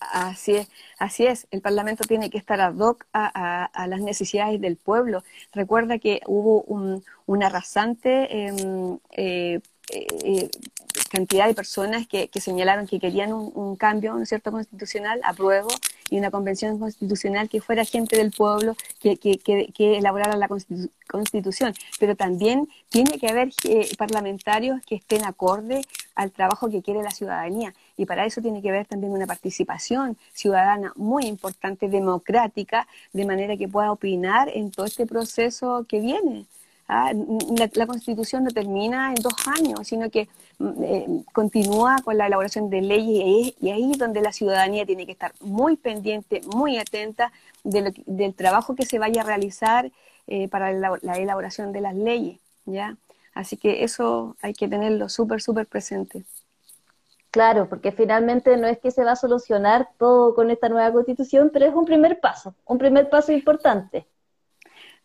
Así 0.00 0.54
es, 0.54 0.68
así 0.98 1.26
es. 1.26 1.48
El 1.50 1.60
Parlamento 1.60 2.04
tiene 2.04 2.30
que 2.30 2.38
estar 2.38 2.60
ad 2.60 2.78
hoc 2.78 3.04
a, 3.12 3.70
las 3.88 4.00
necesidades 4.00 4.60
del 4.60 4.76
pueblo. 4.76 5.24
Recuerda 5.52 5.98
que 5.98 6.20
hubo 6.26 6.62
un, 6.62 7.42
arrasante 7.42 8.46
em, 8.46 8.98
eh, 9.10 9.60
eh, 9.90 10.50
cantidad 11.10 11.46
de 11.46 11.54
personas 11.54 12.06
que, 12.06 12.28
señalaron 12.40 12.86
que 12.86 13.00
querían 13.00 13.32
un, 13.32 13.76
cambio, 13.76 14.14
¿no 14.14 14.26
cierto?, 14.26 14.50
constitucional, 14.50 15.20
apruebo, 15.24 15.68
y 16.10 16.18
una 16.18 16.30
convención 16.30 16.78
constitucional 16.78 17.48
que 17.48 17.60
fuera 17.60 17.84
gente 17.84 18.16
del 18.16 18.30
pueblo 18.30 18.74
que, 19.00 19.18
que 19.18 19.98
elaborara 19.98 20.36
la 20.36 20.48
constitución. 21.06 21.74
Pero 22.00 22.16
también 22.16 22.68
tiene 22.88 23.18
que 23.18 23.28
haber 23.28 23.50
eh, 23.64 23.90
parlamentarios 23.98 24.80
que 24.86 24.94
estén 24.94 25.24
acorde 25.24 25.82
al 26.14 26.32
trabajo 26.32 26.70
que 26.70 26.82
quiere 26.82 27.02
la 27.02 27.10
ciudadanía. 27.10 27.74
Y 27.96 28.06
para 28.06 28.24
eso 28.24 28.40
tiene 28.40 28.62
que 28.62 28.70
haber 28.70 28.86
también 28.86 29.12
una 29.12 29.26
participación 29.26 30.16
ciudadana 30.32 30.92
muy 30.96 31.26
importante, 31.26 31.88
democrática, 31.88 32.86
de 33.12 33.24
manera 33.24 33.56
que 33.56 33.68
pueda 33.68 33.92
opinar 33.92 34.48
en 34.48 34.70
todo 34.70 34.86
este 34.86 35.06
proceso 35.06 35.84
que 35.88 36.00
viene. 36.00 36.46
¿Ah? 36.88 37.12
La, 37.74 37.86
constitución 37.86 38.44
no 38.44 38.50
termina 38.50 39.10
en 39.10 39.22
dos 39.22 39.34
años, 39.46 39.86
sino 39.86 40.10
que 40.10 40.28
mm, 40.58 40.82
eh, 40.82 41.06
continúa 41.32 41.96
con 42.04 42.18
la 42.18 42.26
elaboración 42.26 42.70
de 42.70 42.82
leyes 42.82 43.54
y, 43.60 43.70
ahí 43.70 43.92
es 43.92 43.98
donde 43.98 44.20
la 44.20 44.32
ciudadanía 44.32 44.86
tiene 44.86 45.06
que 45.06 45.12
estar 45.12 45.32
muy 45.40 45.76
pendiente, 45.76 46.40
muy 46.54 46.78
atenta 46.78 47.32
del 47.64 48.34
trabajo 48.34 48.74
que 48.74 48.86
se 48.86 48.98
vaya 48.98 49.22
a 49.22 49.24
realizar 49.24 49.90
eh, 50.26 50.48
para 50.48 50.72
la, 50.72 50.98
elaboración 51.16 51.72
de 51.72 51.80
las 51.80 51.94
leyes. 51.94 52.40
¿ya? 52.66 52.96
Así 53.34 53.56
que 53.56 53.84
eso 53.84 54.36
hay 54.42 54.54
que 54.54 54.68
tenerlo 54.68 55.08
súper, 55.08 55.40
súper 55.40 55.66
presente. 55.66 56.24
Claro, 57.30 57.68
porque 57.68 57.92
finalmente 57.92 58.56
no 58.56 58.66
es 58.66 58.78
que 58.78 58.90
se 58.90 59.04
va 59.04 59.12
a 59.12 59.16
solucionar 59.16 59.90
todo 59.98 60.34
con 60.34 60.50
esta 60.50 60.68
nueva 60.68 60.90
constitución, 60.92 61.50
pero 61.52 61.66
es 61.66 61.74
un 61.74 61.84
primer 61.84 62.20
paso, 62.20 62.54
un 62.64 62.78
primer 62.78 63.10
paso 63.10 63.32
importante. 63.32 64.06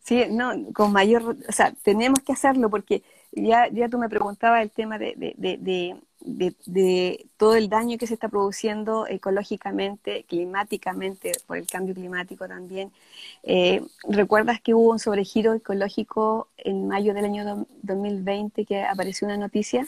Sí, 0.04 0.26
no, 0.30 0.52
con 0.74 0.92
mayor, 0.92 1.38
o 1.48 1.52
sea, 1.52 1.74
tenemos 1.82 2.20
que 2.20 2.34
hacerlo 2.34 2.70
porque 2.70 3.04
ya, 3.32 3.68
ya 3.70 3.88
tú 3.88 3.98
me 3.98 4.10
preguntabas 4.10 4.62
el 4.62 4.70
tema 4.70 4.98
de, 4.98 5.14
de, 5.16 5.98
de, 6.26 7.26
todo 7.38 7.56
el 7.56 7.70
daño 7.70 7.98
que 7.98 8.06
se 8.06 8.14
está 8.14 8.28
produciendo 8.28 9.08
ecológicamente, 9.08 10.26
climáticamente, 10.28 11.32
por 11.48 11.58
el 11.58 11.68
cambio 11.68 11.96
climático 11.96 12.48
también. 12.50 12.92
Eh, 13.44 13.82
¿Recuerdas 14.08 14.60
que 14.62 14.74
hubo 14.74 14.92
un 14.92 15.00
sobregiro 15.00 15.54
ecológico 15.54 16.50
en 16.58 16.88
mayo 16.88 17.14
del 17.14 17.24
año 17.26 17.66
2020 17.82 18.66
que 18.66 18.84
apareció 18.84 19.26
una 19.26 19.38
noticia? 19.38 19.88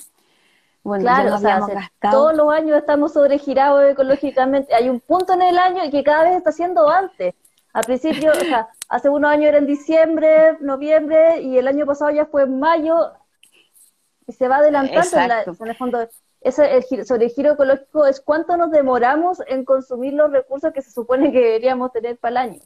Bueno, 0.82 1.04
claro, 1.04 1.36
o 1.36 1.40
sea, 1.40 1.92
todos 2.00 2.36
los 2.36 2.50
años 2.54 2.78
estamos 2.78 3.12
sobregirados 3.14 3.92
ecológicamente. 3.92 4.74
Hay 4.74 4.88
un 4.88 5.02
punto 5.02 5.34
en 5.34 5.42
el 5.42 5.58
año 5.58 5.82
que 5.92 6.04
cada 6.04 6.24
vez 6.24 6.38
está 6.38 6.54
siendo 6.54 6.88
antes. 6.88 7.34
Al 7.74 7.84
principio, 7.84 8.32
o 8.32 8.36
sea, 8.36 8.70
hace 8.96 9.10
unos 9.10 9.30
años 9.30 9.50
era 9.50 9.58
en 9.58 9.66
diciembre, 9.66 10.58
noviembre, 10.62 11.42
y 11.42 11.58
el 11.58 11.68
año 11.68 11.86
pasado 11.86 12.12
ya 12.12 12.26
fue 12.26 12.44
en 12.44 12.60
mayo, 12.60 13.12
y 14.26 14.32
se 14.32 14.48
va 14.48 14.58
adelantando 14.58 15.20
en, 15.20 15.28
la, 15.28 15.44
en, 15.44 15.68
el 15.68 15.76
fondo. 15.76 16.08
Ese, 16.42 16.78
el 16.78 17.06
sobre 17.06 17.26
el 17.26 17.32
giro 17.32 17.54
ecológico 17.54 18.06
es 18.06 18.22
cuánto 18.22 18.56
nos 18.56 18.72
demoramos 18.72 19.42
en 19.48 19.66
consumir 19.66 20.14
los 20.14 20.32
recursos 20.32 20.72
que 20.74 20.82
se 20.82 20.92
supone 20.92 21.32
que 21.32 21.40
deberíamos 21.40 21.92
tener 21.92 22.18
para 22.18 22.30
el 22.32 22.38
año. 22.38 22.62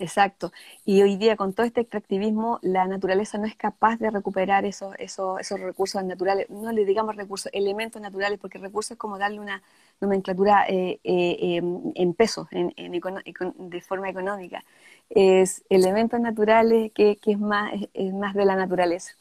Exacto. 0.00 0.52
Y 0.84 1.02
hoy 1.02 1.16
día 1.16 1.36
con 1.36 1.52
todo 1.54 1.66
este 1.66 1.80
extractivismo, 1.80 2.60
la 2.62 2.86
naturaleza 2.86 3.36
no 3.36 3.46
es 3.46 3.56
capaz 3.56 3.96
de 3.98 4.10
recuperar 4.10 4.64
esos, 4.64 4.94
esos, 4.98 5.40
esos 5.40 5.58
recursos 5.58 6.02
naturales, 6.04 6.48
no 6.50 6.70
le 6.70 6.84
digamos 6.84 7.16
recursos, 7.16 7.50
elementos 7.52 8.00
naturales, 8.00 8.38
porque 8.38 8.58
recursos 8.58 8.92
es 8.92 8.98
como 8.98 9.18
darle 9.18 9.40
una 9.40 9.60
nomenclatura 10.00 10.66
eh, 10.68 11.00
eh, 11.02 11.56
em, 11.56 11.92
en 11.96 12.14
pesos, 12.14 12.46
en, 12.52 12.72
de 12.76 13.80
forma 13.80 14.08
económica. 14.08 14.64
Es 15.10 15.64
elementos 15.70 16.20
naturales 16.20 16.92
que, 16.92 17.16
que 17.16 17.32
es, 17.32 17.38
más, 17.38 17.72
es 17.94 18.12
más 18.12 18.34
de 18.34 18.44
la 18.44 18.56
naturaleza. 18.56 19.12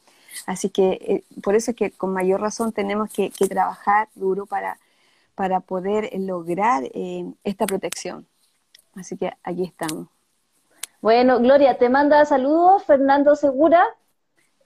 Así 0.45 0.69
que 0.69 0.99
eh, 1.01 1.23
por 1.41 1.55
eso 1.55 1.71
es 1.71 1.77
que 1.77 1.91
con 1.91 2.13
mayor 2.13 2.41
razón 2.41 2.71
tenemos 2.71 3.11
que, 3.11 3.31
que 3.31 3.47
trabajar 3.47 4.09
duro 4.15 4.45
para, 4.45 4.77
para 5.35 5.59
poder 5.61 6.09
lograr 6.19 6.83
esta 7.43 7.65
protección. 7.65 8.27
Así 8.95 9.17
que 9.17 9.31
aquí 9.43 9.63
estamos. 9.63 10.07
Bueno, 11.01 11.39
Gloria, 11.39 11.77
te 11.77 11.89
manda 11.89 12.25
saludos 12.25 12.83
Fernando 12.83 13.35
Segura. 13.35 13.83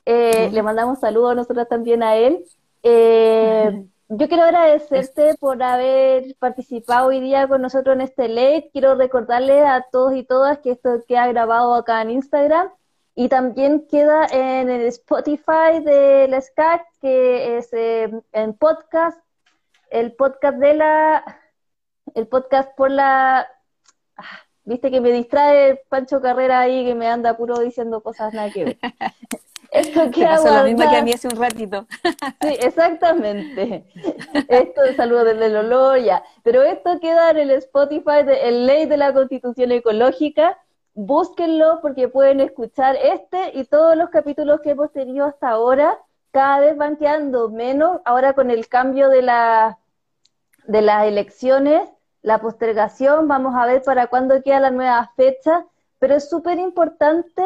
Eh, 0.06 0.50
le 0.52 0.64
mandamos 0.64 1.00
saludos 1.00 1.36
nosotros 1.36 1.68
también 1.68 2.04
a 2.04 2.16
él. 2.16 2.44
Eh, 2.84 3.86
yo 4.14 4.28
quiero 4.28 4.44
agradecerte 4.44 5.36
por 5.40 5.64
haber 5.64 6.36
participado 6.38 7.08
hoy 7.08 7.22
día 7.22 7.48
con 7.48 7.62
nosotros 7.62 7.96
en 7.96 8.02
este 8.02 8.28
late. 8.28 8.70
Quiero 8.74 8.96
recordarle 8.96 9.62
a 9.62 9.86
todos 9.90 10.16
y 10.16 10.24
todas 10.24 10.60
que 10.60 10.72
esto 10.72 11.02
queda 11.08 11.28
grabado 11.28 11.74
acá 11.76 12.02
en 12.02 12.12
Instagram 12.12 12.70
y 13.16 13.30
también 13.30 13.88
queda 13.88 14.28
en 14.28 14.70
el 14.70 14.82
Spotify 14.88 15.80
de 15.84 16.28
la 16.28 16.42
SCAC, 16.42 16.86
que 17.00 17.58
es 17.58 17.72
eh, 17.72 18.12
en 18.34 18.54
podcast, 18.54 19.18
el 19.90 20.14
podcast 20.14 20.58
de 20.58 20.74
la, 20.74 21.42
el 22.14 22.28
podcast 22.28 22.76
por 22.76 22.92
la, 22.92 23.48
ah, 24.18 24.40
Viste 24.64 24.92
que 24.92 25.02
me 25.02 25.12
distrae 25.12 25.82
Pancho 25.90 26.22
Carrera 26.22 26.60
ahí, 26.60 26.86
que 26.86 26.96
me 26.96 27.08
anda 27.08 27.36
puro 27.38 27.60
diciendo 27.60 28.02
cosas 28.02 28.34
nada 28.34 28.52
que 28.52 28.66
ver. 28.66 28.78
Esto 29.72 30.12
queda 30.12 30.64
lo 30.64 30.66
mismo 30.66 30.90
que 30.90 30.98
a 30.98 31.02
mí 31.02 31.14
hace 31.14 31.30
un 31.30 31.38
ratito. 31.38 31.88
sí, 32.42 32.58
exactamente. 32.60 33.86
Esto, 34.50 34.82
saludo 34.98 35.24
desde 35.24 35.46
el 35.46 35.56
olor, 35.56 36.00
ya. 36.00 36.24
Pero 36.44 36.62
esto 36.62 37.00
queda 37.00 37.32
en 37.32 37.38
el 37.38 37.52
Spotify, 37.52 38.24
de, 38.26 38.50
el 38.50 38.68
Ley 38.68 38.86
de 38.86 38.98
la 38.98 39.14
Constitución 39.14 39.72
Ecológica. 39.72 40.60
Búsquenlo 40.94 41.80
porque 41.82 42.10
pueden 42.10 42.42
escuchar 42.42 42.98
este 43.02 43.58
y 43.58 43.64
todos 43.64 43.96
los 43.96 44.10
capítulos 44.10 44.60
que 44.60 44.72
hemos 44.72 44.92
tenido 44.92 45.26
hasta 45.26 45.50
ahora. 45.50 45.98
Cada 46.32 46.60
vez 46.60 46.76
van 46.76 46.98
quedando 46.98 47.50
menos. 47.50 48.02
Ahora 48.04 48.34
con 48.34 48.52
el 48.52 48.68
cambio 48.68 49.08
de, 49.08 49.22
la, 49.22 49.80
de 50.68 50.82
las 50.82 51.06
elecciones, 51.06 51.88
la 52.24 52.40
postergación, 52.40 53.30
vamos 53.30 53.56
a 53.56 53.66
ver 53.66 53.82
para 53.84 54.08
cuándo 54.08 54.44
queda 54.44 54.60
la 54.60 54.72
nueva 54.72 55.12
fecha, 55.16 55.66
pero 55.98 56.16
es 56.16 56.30
súper 56.30 56.60
importante 56.60 57.42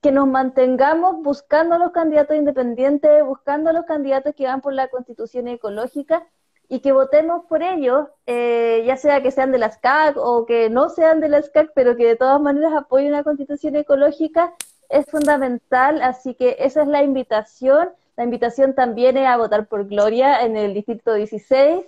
que 0.00 0.12
nos 0.12 0.26
mantengamos 0.26 1.22
buscando 1.22 1.74
a 1.74 1.78
los 1.78 1.92
candidatos 1.92 2.36
independientes, 2.36 3.24
buscando 3.24 3.70
a 3.70 3.72
los 3.72 3.86
candidatos 3.86 4.34
que 4.34 4.46
van 4.46 4.60
por 4.60 4.72
la 4.72 4.88
constitución 4.88 5.48
ecológica 5.48 6.26
y 6.68 6.80
que 6.80 6.92
votemos 6.92 7.44
por 7.48 7.62
ellos, 7.62 8.08
eh, 8.26 8.82
ya 8.86 8.96
sea 8.96 9.22
que 9.22 9.30
sean 9.30 9.52
de 9.52 9.58
las 9.58 9.78
CAC 9.78 10.16
o 10.16 10.46
que 10.46 10.68
no 10.70 10.88
sean 10.88 11.20
de 11.20 11.28
las 11.28 11.50
CAC, 11.50 11.72
pero 11.74 11.96
que 11.96 12.06
de 12.06 12.16
todas 12.16 12.40
maneras 12.40 12.72
apoyen 12.74 13.08
una 13.08 13.24
constitución 13.24 13.76
ecológica, 13.76 14.54
es 14.88 15.06
fundamental, 15.06 16.02
así 16.02 16.34
que 16.34 16.56
esa 16.60 16.82
es 16.82 16.88
la 16.88 17.02
invitación. 17.02 17.90
La 18.16 18.24
invitación 18.24 18.74
también 18.74 19.16
es 19.16 19.26
a 19.26 19.36
votar 19.36 19.66
por 19.68 19.86
Gloria 19.86 20.42
en 20.42 20.56
el 20.56 20.74
distrito 20.74 21.14
16. 21.14 21.84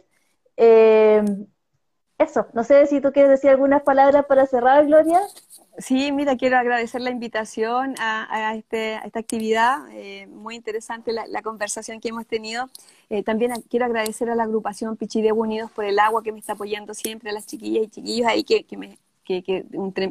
Eh, 0.57 1.23
eso, 2.18 2.47
no 2.53 2.64
sé 2.64 2.87
si 2.87 3.01
tú 3.01 3.12
quieres 3.12 3.31
decir 3.31 3.51
algunas 3.51 3.83
palabras 3.83 4.27
para 4.27 4.47
cerrar, 4.47 4.87
Gloria. 4.87 5.21
Sí, 5.79 6.11
mira, 6.11 6.37
quiero 6.37 6.59
agradecer 6.59 7.01
la 7.01 7.11
invitación 7.11 7.95
a, 8.01 8.55
este, 8.57 8.95
esta 9.05 9.21
actividad, 9.21 9.87
eh, 9.93 10.27
muy 10.27 10.57
interesante 10.57 11.12
la, 11.12 11.43
conversación 11.43 12.01
que 12.01 12.09
hemos 12.09 12.27
tenido. 12.27 12.69
Eh, 13.11 13.23
también 13.23 13.53
quiero 13.71 13.85
agradecer 13.87 14.29
a 14.29 14.35
la 14.35 14.43
agrupación 14.43 14.97
Pichidebo 14.97 15.41
Unidos 15.43 15.71
por 15.71 15.85
el 15.85 16.01
agua 16.01 16.25
que 16.25 16.33
me 16.33 16.41
está 16.41 16.55
apoyando 16.55 16.95
siempre, 16.95 17.31
a 17.31 17.33
las 17.33 17.47
chiquillas 17.47 17.85
y 17.85 17.88
chiquillos 17.88 18.27
ahí 18.27 18.43
que, 18.43 18.64
me, 18.77 18.99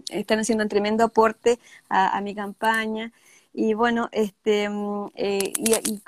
están 0.10 0.40
haciendo 0.40 0.64
un 0.64 0.70
tremendo 0.70 1.04
aporte 1.04 1.60
a, 1.90 2.22
mi 2.22 2.34
campaña. 2.34 3.12
Y 3.54 3.74
bueno, 3.74 4.08
este, 4.14 4.70
mm, 4.70 5.08
eh, 5.16 5.54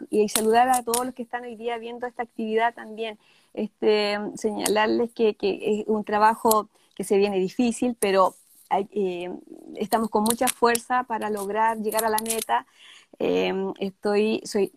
y, 0.09 0.29
saludar 0.29 0.69
a 0.69 0.83
todos 0.83 1.05
los 1.05 1.13
que 1.13 1.23
están 1.23 1.43
hoy 1.43 1.55
día 1.57 1.77
viendo 1.77 2.07
esta 2.07 2.23
actividad 2.23 2.73
también. 2.73 3.19
Este, 3.53 4.17
señalarles 4.35 5.11
que, 5.11 5.35
que 5.35 5.81
es 5.81 5.87
un 5.87 6.05
trabajo 6.05 6.69
que 6.95 7.03
se 7.03 7.17
viene 7.17 7.39
difícil, 7.39 7.95
pero 7.99 8.35
eh, 8.69 9.31
estamos 9.75 10.09
con 10.09 10.23
mucha 10.23 10.47
fuerza 10.47 11.03
para 11.03 11.29
lograr 11.29 11.77
llegar 11.77 12.05
a 12.05 12.09
la 12.09 12.19
meta. 12.19 12.65
Eh, 13.17 13.53
estoy, 13.79 14.41
soy, 14.45 14.71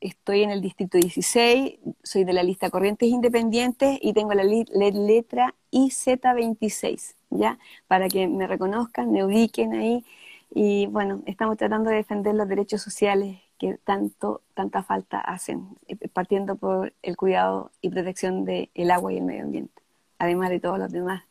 estoy 0.00 0.42
en 0.42 0.50
el 0.50 0.60
distrito 0.60 0.98
16, 0.98 1.78
soy 2.02 2.24
de 2.24 2.32
la 2.32 2.42
lista 2.42 2.70
Corrientes 2.70 3.08
Independientes 3.08 3.98
y 4.02 4.12
tengo 4.12 4.34
la, 4.34 4.44
letra 4.44 5.54
IZ26, 5.72 7.14
¿ya? 7.30 7.58
Para 7.86 8.08
que 8.08 8.28
me 8.28 8.46
reconozcan, 8.46 9.12
me 9.12 9.24
ubiquen 9.24 9.72
ahí. 9.74 10.04
Y 10.50 10.86
bueno, 10.86 11.22
estamos 11.26 11.56
tratando 11.56 11.90
de 11.90 11.96
defender 11.96 12.34
los 12.34 12.48
derechos 12.48 12.82
sociales 12.82 13.38
que 13.58 13.78
tanto, 13.84 14.42
tanta 14.54 14.82
falta 14.82 15.20
hacen, 15.20 15.68
eh, 15.88 15.96
partiendo 16.08 16.56
por 16.56 16.94
el 17.02 17.16
cuidado 17.16 17.70
y 17.80 17.90
protección 17.90 18.44
del 18.44 18.90
agua 18.90 19.12
y 19.12 19.18
el 19.18 19.24
medio 19.24 19.44
ambiente, 19.44 19.82
además 20.18 20.50
de 20.50 20.60
todos 20.60 20.78
los 20.78 20.90
demás 20.90 21.28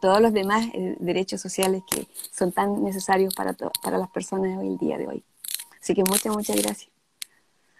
todos 0.00 0.20
los 0.20 0.32
demás 0.32 0.66
eh, 0.74 0.96
derechos 0.98 1.40
sociales 1.40 1.82
que 1.90 2.06
son 2.30 2.52
tan 2.52 2.82
necesarios 2.82 3.34
para, 3.34 3.54
para 3.82 3.98
las 3.98 4.10
personas 4.10 4.58
hoy 4.58 4.68
el 4.68 4.78
día 4.78 4.98
de 4.98 5.06
hoy. 5.06 5.24
Así 5.80 5.94
que 5.94 6.02
muchas, 6.04 6.34
muchas 6.34 6.62
gracias. 6.62 6.90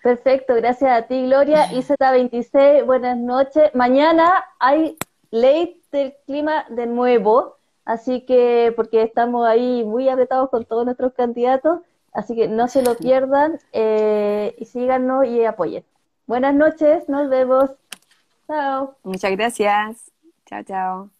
Perfecto, 0.02 0.54
gracias 0.56 0.90
a 0.90 1.06
ti, 1.06 1.22
Gloria. 1.26 1.70
IZ26, 1.70 2.84
buenas 2.84 3.16
noches. 3.16 3.72
Mañana 3.74 4.44
hay 4.58 4.96
ley 5.30 5.80
del 5.92 6.14
clima 6.26 6.66
de 6.68 6.86
nuevo, 6.86 7.56
así 7.84 8.22
que, 8.22 8.72
porque 8.74 9.02
estamos 9.02 9.46
ahí 9.46 9.84
muy 9.84 10.08
apretados 10.08 10.50
con 10.50 10.64
todos 10.64 10.84
nuestros 10.84 11.12
candidatos, 11.12 11.80
así 12.12 12.34
que 12.34 12.48
no 12.48 12.66
se 12.66 12.82
lo 12.82 12.96
pierdan 12.96 13.60
eh, 13.72 14.56
y 14.58 14.64
síganos 14.64 15.24
y 15.26 15.44
apoyen. 15.44 15.84
Buenas 16.26 16.54
noches, 16.54 17.08
nos 17.08 17.28
vemos. 17.28 17.70
Chao. 18.48 18.96
Muchas 19.04 19.30
gracias. 19.30 20.11
Chao, 20.52 20.62
chao. 20.62 21.10